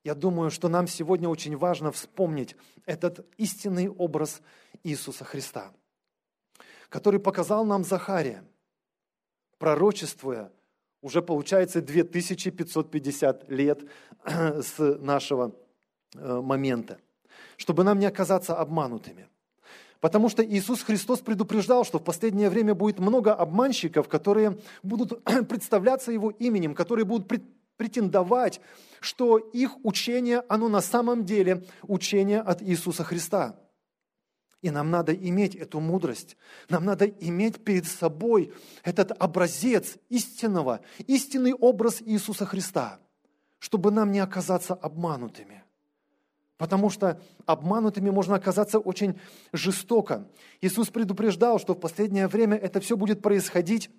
я 0.04 0.13
думаю, 0.13 0.51
что 0.51 0.69
нам 0.69 0.88
сегодня 0.88 1.28
очень 1.28 1.58
важно 1.58 1.91
вспомнить 1.91 2.56
этот 2.86 3.25
истинный 3.38 3.89
образ 3.89 4.41
Иисуса 4.84 5.23
Христа– 5.23 5.73
который 6.96 7.20
показал 7.20 7.66
нам 7.66 7.84
Захария, 7.84 8.42
пророчествуя 9.58 10.50
уже 11.02 11.22
получается 11.22 11.82
2550 11.82 13.50
лет 13.50 13.84
с 14.26 14.80
нашего 14.80 15.54
э, 16.14 16.40
момента, 16.40 16.98
чтобы 17.58 17.84
нам 17.84 18.00
не 18.00 18.06
оказаться 18.06 18.56
обманутыми. 18.56 19.28
Потому 20.00 20.30
что 20.30 20.41
Иисус 20.41 20.84
Христос 20.84 21.20
предупреждал, 21.20 21.84
что 21.84 22.00
в 22.00 22.04
последнее 22.06 22.50
время 22.50 22.74
будет 22.74 23.00
много 23.00 23.34
обманщиков, 23.34 24.08
которые 24.08 24.58
будут 24.82 25.22
представляться 25.50 26.14
Его 26.14 26.30
именем, 26.30 26.74
которые 26.74 27.04
будут 27.04 27.30
претендовать, 27.76 28.62
что 29.02 29.38
их 29.38 29.84
учение, 29.84 30.43
оно 30.48 30.70
на 30.70 30.80
самом 30.80 31.26
деле 31.26 31.66
учение 31.82 32.39
от 32.39 32.64
Иисуса 32.64 33.04
Христа. 33.04 33.60
И 34.66 34.72
нам 34.72 34.89
надо 34.89 35.13
иметь 35.13 35.53
эту 35.53 35.80
мудрость, 35.80 36.38
нам 36.70 36.86
надо 36.86 37.05
иметь 37.05 37.63
перед 37.63 37.86
собой 37.86 38.51
этот 38.82 39.11
образец 39.22 39.97
истинного, 40.09 40.80
истинный 41.05 41.53
образ 41.53 42.01
Иисуса 42.01 42.47
Христа, 42.47 42.99
чтобы 43.59 43.91
нам 43.91 44.11
не 44.11 44.18
оказаться 44.18 44.74
обманутыми. 44.74 45.63
Потому 46.57 46.89
что 46.89 47.22
обманутыми 47.45 48.09
можно 48.09 48.38
оказаться 48.38 48.80
очень 48.80 49.20
жестоко. 49.53 50.28
Иисус 50.61 50.89
предупреждал, 50.89 51.59
что 51.59 51.76
в 51.76 51.80
последнее 51.80 52.28
время 52.28 52.57
это 52.57 52.80
все 52.80 52.97
будет 52.97 53.22
происходить, 53.22 53.91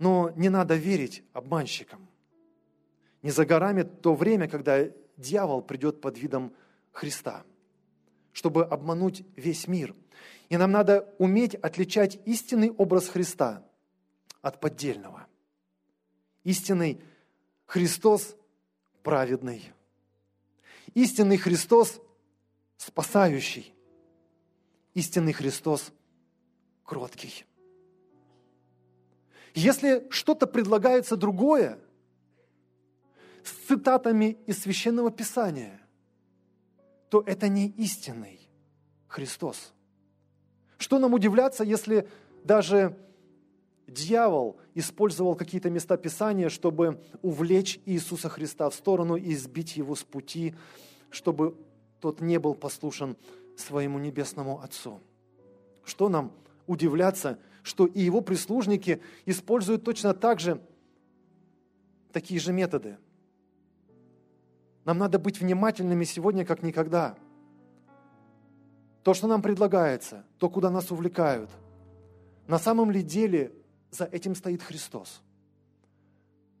но 0.00 0.32
не 0.34 0.48
надо 0.48 0.74
верить 0.74 1.22
обманщикам. 1.32 2.08
Не 3.22 3.30
за 3.30 3.46
горами 3.46 3.82
то 3.82 4.16
время, 4.16 4.48
когда 4.48 4.84
дьявол 5.16 5.62
придет 5.62 6.00
под 6.00 6.18
видом 6.18 6.52
Христа, 6.90 7.44
чтобы 8.34 8.66
обмануть 8.66 9.24
весь 9.34 9.66
мир. 9.66 9.96
И 10.50 10.58
нам 10.58 10.70
надо 10.70 11.08
уметь 11.18 11.54
отличать 11.54 12.20
истинный 12.26 12.70
образ 12.70 13.08
Христа 13.08 13.66
от 14.42 14.60
поддельного. 14.60 15.26
Истинный 16.42 17.00
Христос 17.64 18.36
праведный– 19.02 19.72
Истинный 20.94 21.38
Христос 21.38 22.00
спасающий. 22.76 23.74
Истинный 24.94 25.32
Христос 25.32 25.92
кроткий. 26.84 27.44
Если 29.54 30.06
что-то 30.10 30.46
предлагается 30.46 31.16
другое, 31.16 31.78
с 33.42 33.50
цитатами 33.66 34.38
из 34.46 34.62
Священного 34.62 35.10
Писания, 35.10 35.80
то 37.14 37.22
это 37.26 37.46
не 37.46 37.68
истинный 37.68 38.40
Христос. 39.06 39.72
Что 40.78 40.98
нам 40.98 41.14
удивляться, 41.14 41.62
если 41.62 42.08
даже 42.42 42.98
дьявол 43.86 44.56
использовал 44.74 45.36
какие-то 45.36 45.70
места 45.70 45.96
Писания, 45.96 46.48
чтобы 46.48 47.00
увлечь 47.22 47.78
Иисуса 47.86 48.28
Христа 48.28 48.68
в 48.68 48.74
сторону 48.74 49.14
и 49.14 49.32
сбить 49.36 49.76
его 49.76 49.94
с 49.94 50.02
пути, 50.02 50.56
чтобы 51.10 51.56
тот 52.00 52.20
не 52.20 52.40
был 52.40 52.56
послушен 52.56 53.16
своему 53.56 54.00
небесному 54.00 54.60
Отцу. 54.60 54.98
Что 55.84 56.08
нам 56.08 56.32
удивляться, 56.66 57.38
что 57.62 57.86
и 57.86 58.00
его 58.00 58.22
прислужники 58.22 59.00
используют 59.24 59.84
точно 59.84 60.14
так 60.14 60.40
же 60.40 60.60
такие 62.10 62.40
же 62.40 62.52
методы. 62.52 62.98
Нам 64.84 64.98
надо 64.98 65.18
быть 65.18 65.40
внимательными 65.40 66.04
сегодня, 66.04 66.44
как 66.44 66.62
никогда. 66.62 67.16
То, 69.02 69.14
что 69.14 69.26
нам 69.26 69.42
предлагается, 69.42 70.24
то, 70.38 70.48
куда 70.48 70.70
нас 70.70 70.90
увлекают, 70.90 71.50
на 72.46 72.58
самом 72.58 72.90
ли 72.90 73.02
деле 73.02 73.52
за 73.90 74.04
этим 74.04 74.34
стоит 74.34 74.62
Христос. 74.62 75.22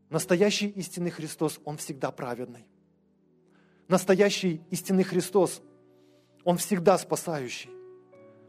Настоящий 0.08 0.68
истинный 0.68 1.10
Христос, 1.10 1.60
Он 1.64 1.76
всегда 1.76 2.10
праведный. 2.10 2.66
Настоящий 3.88 4.62
истинный 4.70 5.04
Христос, 5.04 5.60
Он 6.44 6.56
всегда 6.56 6.96
спасающий. 6.96 7.70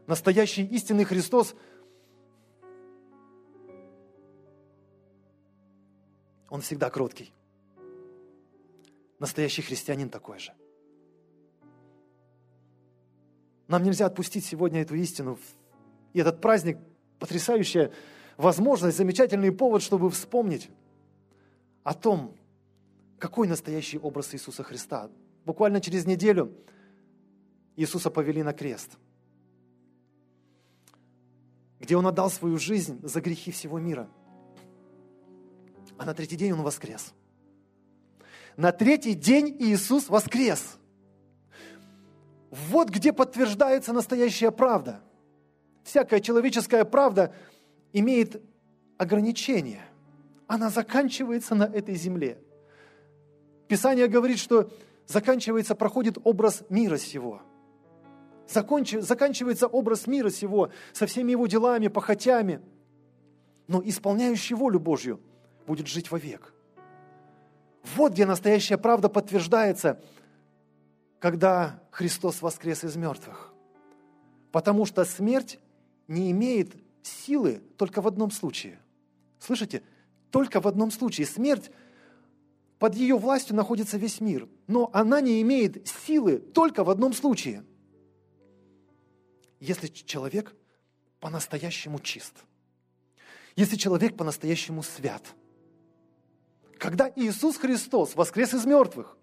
Настоящий 0.06 0.64
истинный 0.64 1.04
Христос, 1.04 1.54
Он 6.48 6.60
всегда 6.60 6.88
кроткий. 6.88 7.32
Настоящий 9.18 9.62
христианин 9.62 10.10
такой 10.10 10.38
же. 10.38 10.52
Нам 13.68 13.82
нельзя 13.82 14.06
отпустить 14.06 14.44
сегодня 14.44 14.82
эту 14.82 14.94
истину. 14.94 15.38
И 16.12 16.20
этот 16.20 16.40
праздник 16.40 16.78
потрясающая 17.18 17.92
возможность, 18.36 18.96
замечательный 18.96 19.52
повод, 19.52 19.82
чтобы 19.82 20.10
вспомнить 20.10 20.70
о 21.82 21.94
том, 21.94 22.36
какой 23.18 23.48
настоящий 23.48 23.98
образ 23.98 24.34
Иисуса 24.34 24.62
Христа. 24.62 25.10
Буквально 25.44 25.80
через 25.80 26.06
неделю 26.06 26.52
Иисуса 27.76 28.10
повели 28.10 28.42
на 28.42 28.52
крест, 28.52 28.98
где 31.80 31.96
Он 31.96 32.06
отдал 32.06 32.30
свою 32.30 32.58
жизнь 32.58 33.00
за 33.02 33.20
грехи 33.20 33.50
всего 33.50 33.78
мира. 33.78 34.08
А 35.98 36.04
на 36.04 36.14
третий 36.14 36.36
день 36.36 36.52
Он 36.52 36.62
воскрес. 36.62 37.14
На 38.56 38.72
третий 38.72 39.14
день 39.14 39.56
Иисус 39.58 40.08
воскрес. 40.08 40.78
Вот 42.50 42.88
где 42.88 43.12
подтверждается 43.12 43.92
настоящая 43.92 44.50
правда. 44.50 45.00
Всякая 45.84 46.20
человеческая 46.20 46.84
правда– 46.84 47.34
имеет 47.98 48.42
ограничение. 48.98 49.82
Она 50.46 50.68
заканчивается 50.68 51.54
на 51.54 51.64
этой 51.64 51.94
земле. 51.94 52.38
Писание 53.68 54.06
говорит, 54.06 54.38
что 54.38 54.70
заканчивается, 55.06 55.74
проходит 55.74 56.18
образ 56.22 56.62
мира 56.68 56.98
сего. 56.98 57.40
Закончи, 58.48 59.00
заканчивается 59.00 59.66
образ 59.66 60.06
мира 60.06 60.28
сего 60.28 60.70
со 60.92 61.06
всеми 61.06 61.32
его 61.32 61.46
делами, 61.46 61.88
похотями. 61.88 62.60
Но 63.66 63.82
исполняющий 63.82 64.54
волю 64.54 64.78
Божью 64.78 65.20
будет 65.66 65.88
жить 65.88 66.10
вовек. 66.10 66.52
Вот 67.94 68.12
где 68.12 68.26
настоящая 68.26 68.78
правда 68.78 69.08
подтверждается, 69.08 70.02
когда 71.18 71.82
Христос 71.90 72.42
воскрес 72.42 72.84
из 72.84 72.96
мертвых. 72.96 73.52
Потому 74.50 74.86
что 74.86 75.04
смерть 75.04 75.58
не 76.08 76.30
имеет 76.30 76.74
силы 77.02 77.62
только 77.76 78.00
в 78.00 78.06
одном 78.06 78.30
случае. 78.30 78.80
Слышите? 79.38 79.82
Только 80.30 80.60
в 80.60 80.66
одном 80.66 80.90
случае. 80.90 81.26
Смерть, 81.26 81.70
под 82.78 82.94
ее 82.94 83.16
властью 83.16 83.56
находится 83.56 83.96
весь 83.96 84.20
мир, 84.20 84.48
но 84.66 84.90
она 84.92 85.20
не 85.20 85.40
имеет 85.42 85.86
силы 85.88 86.38
только 86.38 86.84
в 86.84 86.90
одном 86.90 87.12
случае. 87.12 87.64
Если 89.60 89.86
человек 89.86 90.54
по-настоящему 91.20 91.98
чист, 92.00 92.34
если 93.56 93.76
человек 93.76 94.16
по-настоящему 94.16 94.82
свят. 94.82 95.22
Когда 96.78 97.10
Иисус 97.16 97.56
Христос 97.56 98.14
воскрес 98.14 98.54
из 98.54 98.64
мертвых, 98.64 99.16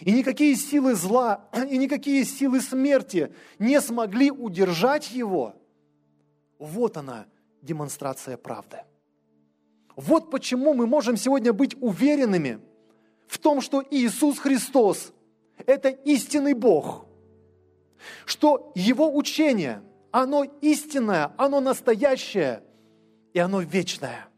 и 0.00 0.10
никакие 0.12 0.56
силы 0.56 0.94
зла, 0.94 1.48
и 1.70 1.78
никакие 1.78 2.24
силы 2.24 2.60
смерти 2.60 3.32
не 3.58 3.80
смогли 3.80 4.30
удержать 4.30 5.10
Его– 5.10 5.54
вот 6.58 6.96
она, 6.96 7.26
демонстрация 7.62 8.36
правды. 8.36 8.78
Вот 9.94 10.30
почему 10.30 10.74
мы 10.74 10.86
можем 10.86 11.16
сегодня 11.16 11.52
быть 11.52 11.76
уверенными 11.80 12.60
в 13.26 13.38
том, 13.38 13.60
что 13.60 13.82
Иисус 13.90 14.38
Христос– 14.38 15.12
это 15.66 15.88
истинный 15.88 16.54
Бог, 16.54 17.06
что 18.24 18.72
Его 18.74 19.14
учение, 19.14 19.82
оно 20.10 20.44
истинное, 20.60 21.32
оно 21.36 21.60
настоящее, 21.60 22.62
и 23.32 23.38
оно 23.38 23.60
вечное. 23.60 24.28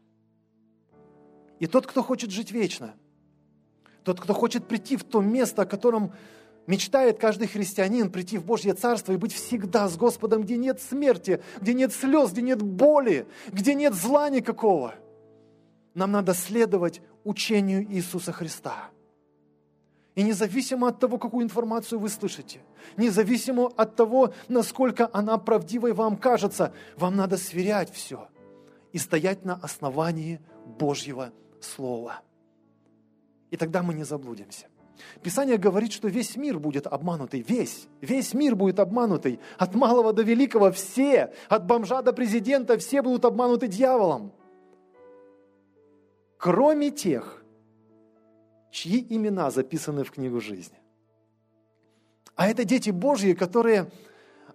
И 1.59 1.67
тот, 1.67 1.85
кто 1.85 2.01
хочет 2.03 2.31
жить 2.31 2.51
вечно, 2.51 2.95
тот, 4.03 4.19
кто 4.19 4.33
хочет 4.33 4.67
прийти 4.67 4.97
в 4.97 5.03
то 5.03 5.21
место, 5.21 5.63
о 5.63 5.65
котором 5.65 6.13
Мечтает 6.69 7.17
каждый 7.17 7.47
христианин 7.47 8.11
прийти 8.11 8.37
в 8.37 8.45
Божье 8.45 8.75
Царство 8.75 9.11
и 9.11 9.17
быть 9.17 9.33
всегда 9.33 9.89
с 9.89 9.97
Господом, 9.97 10.43
где 10.43 10.55
нет 10.55 10.79
смерти, 10.79 11.41
где 11.59 11.73
нет 11.73 11.91
слез, 11.91 12.31
где 12.31 12.43
нет 12.43 12.61
боли, 12.61 13.25
где 13.51 13.73
нет 13.73 13.95
зла 13.95 14.29
никакого. 14.29 14.93
Нам 15.95 16.11
надо 16.11 16.35
следовать 16.35 17.01
учению 17.23 17.91
Иисуса 17.91 18.31
Христа. 18.31 18.91
И 20.13 20.21
независимо 20.21 20.89
от 20.89 20.99
того, 20.99 21.17
какую 21.17 21.43
информацию 21.43 21.97
вы 21.97 22.07
слышите, 22.07 22.61
независимо 22.97 23.71
от 23.75 23.95
того, 23.95 24.35
насколько 24.47 25.09
она 25.11 25.39
правдивой 25.39 25.93
вам 25.93 26.17
кажется, 26.17 26.71
вам 26.97 27.15
надо 27.15 27.37
сверять 27.37 27.91
все 27.91 28.27
и 28.91 28.99
стоять 28.99 29.43
на 29.43 29.55
основании 29.55 30.39
Божьего 30.77 31.31
Слова. 31.61 32.21
И 33.51 33.57
тогда 33.57 33.81
мы 33.81 33.93
не 33.93 34.03
заблудимся. 34.03 34.67
Писание 35.23 35.57
говорит, 35.57 35.91
что 35.91 36.07
весь 36.07 36.35
мир 36.35 36.59
будет 36.59 36.87
обманутый. 36.87 37.41
Весь. 37.41 37.87
Весь 38.01 38.33
мир 38.33 38.55
будет 38.55 38.79
обманутый. 38.79 39.39
От 39.57 39.75
малого 39.75 40.13
до 40.13 40.23
великого 40.23 40.71
все. 40.71 41.33
От 41.47 41.65
бомжа 41.65 42.01
до 42.01 42.13
президента 42.13 42.77
все 42.77 43.01
будут 43.01 43.25
обмануты 43.25 43.67
дьяволом. 43.67 44.33
Кроме 46.37 46.91
тех, 46.91 47.43
чьи 48.71 49.05
имена 49.09 49.51
записаны 49.51 50.03
в 50.03 50.11
книгу 50.11 50.39
жизни. 50.39 50.77
А 52.35 52.47
это 52.47 52.63
дети 52.63 52.91
Божьи, 52.91 53.33
которые 53.33 53.91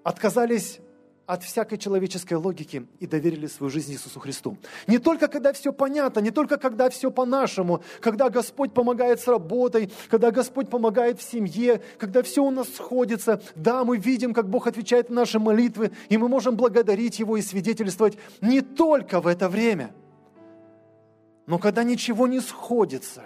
отказались 0.02 0.80
от 1.26 1.42
всякой 1.42 1.78
человеческой 1.78 2.34
логики 2.34 2.86
и 3.00 3.06
доверили 3.06 3.46
свою 3.46 3.70
жизнь 3.70 3.92
Иисусу 3.92 4.20
Христу. 4.20 4.58
Не 4.86 4.98
только 4.98 5.28
когда 5.28 5.52
все 5.52 5.72
понятно, 5.72 6.20
не 6.20 6.30
только 6.30 6.58
когда 6.58 6.90
все 6.90 7.10
по-нашему, 7.10 7.82
когда 8.00 8.28
Господь 8.28 8.74
помогает 8.74 9.20
с 9.20 9.26
работой, 9.26 9.90
когда 10.10 10.30
Господь 10.30 10.68
помогает 10.68 11.20
в 11.20 11.22
семье, 11.22 11.80
когда 11.98 12.22
все 12.22 12.44
у 12.44 12.50
нас 12.50 12.68
сходится. 12.68 13.40
Да, 13.54 13.84
мы 13.84 13.96
видим, 13.96 14.34
как 14.34 14.50
Бог 14.50 14.66
отвечает 14.66 15.08
на 15.08 15.16
наши 15.16 15.38
молитвы, 15.38 15.92
и 16.10 16.18
мы 16.18 16.28
можем 16.28 16.56
благодарить 16.56 17.18
Его 17.18 17.36
и 17.38 17.42
свидетельствовать 17.42 18.18
не 18.42 18.60
только 18.60 19.20
в 19.20 19.26
это 19.26 19.48
время, 19.48 19.94
но 21.46 21.58
когда 21.58 21.82
ничего 21.84 22.26
не 22.26 22.40
сходится, 22.40 23.22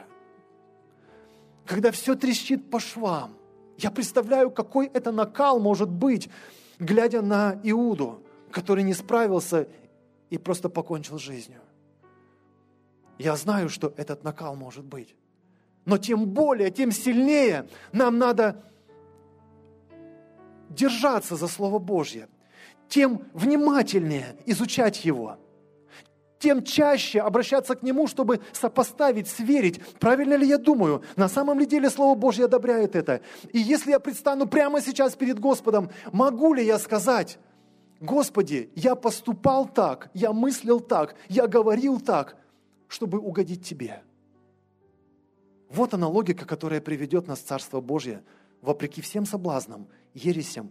когда 1.66 1.90
все 1.90 2.14
трещит 2.14 2.70
по 2.70 2.80
швам. 2.80 3.34
Я 3.76 3.90
представляю, 3.90 4.50
какой 4.50 4.86
это 4.86 5.12
накал 5.12 5.60
может 5.60 5.88
быть, 5.88 6.28
глядя 6.78 7.22
на 7.22 7.60
Иуду, 7.62 8.22
который 8.50 8.82
не 8.82 8.94
справился 8.94 9.68
и 10.30 10.38
просто 10.38 10.68
покончил 10.68 11.18
жизнью. 11.18 11.60
Я 13.18 13.36
знаю, 13.36 13.68
что 13.68 13.92
этот 13.96 14.24
накал 14.24 14.54
может 14.54 14.84
быть. 14.84 15.14
Но 15.84 15.98
тем 15.98 16.26
более, 16.26 16.70
тем 16.70 16.92
сильнее 16.92 17.68
нам 17.92 18.18
надо 18.18 18.62
держаться 20.68 21.34
за 21.34 21.48
Слово 21.48 21.78
Божье, 21.78 22.28
тем 22.88 23.22
внимательнее 23.32 24.36
изучать 24.46 25.04
его, 25.04 25.38
тем 26.38 26.62
чаще 26.62 27.20
обращаться 27.20 27.74
к 27.74 27.82
Нему, 27.82 28.06
чтобы 28.06 28.40
сопоставить, 28.52 29.28
сверить, 29.28 29.80
правильно 29.98 30.34
ли 30.34 30.46
я 30.46 30.58
думаю, 30.58 31.02
на 31.16 31.28
самом 31.28 31.58
ли 31.58 31.66
деле 31.66 31.90
Слово 31.90 32.16
Божье 32.16 32.44
одобряет 32.44 32.96
это. 32.96 33.20
И 33.52 33.58
если 33.58 33.90
я 33.90 34.00
предстану 34.00 34.46
прямо 34.46 34.80
сейчас 34.80 35.16
перед 35.16 35.38
Господом, 35.38 35.90
могу 36.12 36.54
ли 36.54 36.64
я 36.64 36.78
сказать, 36.78 37.38
Господи, 38.00 38.70
я 38.76 38.94
поступал 38.94 39.68
так, 39.68 40.10
я 40.14 40.32
мыслил 40.32 40.80
так, 40.80 41.16
я 41.28 41.46
говорил 41.46 42.00
так, 42.00 42.36
чтобы 42.86 43.18
угодить 43.18 43.64
Тебе. 43.64 44.02
Вот 45.68 45.92
она 45.94 46.08
логика, 46.08 46.46
которая 46.46 46.80
приведет 46.80 47.26
нас 47.26 47.40
в 47.40 47.44
Царство 47.44 47.80
Божье, 47.80 48.22
вопреки 48.62 49.02
всем 49.02 49.26
соблазнам, 49.26 49.88
ересям 50.14 50.70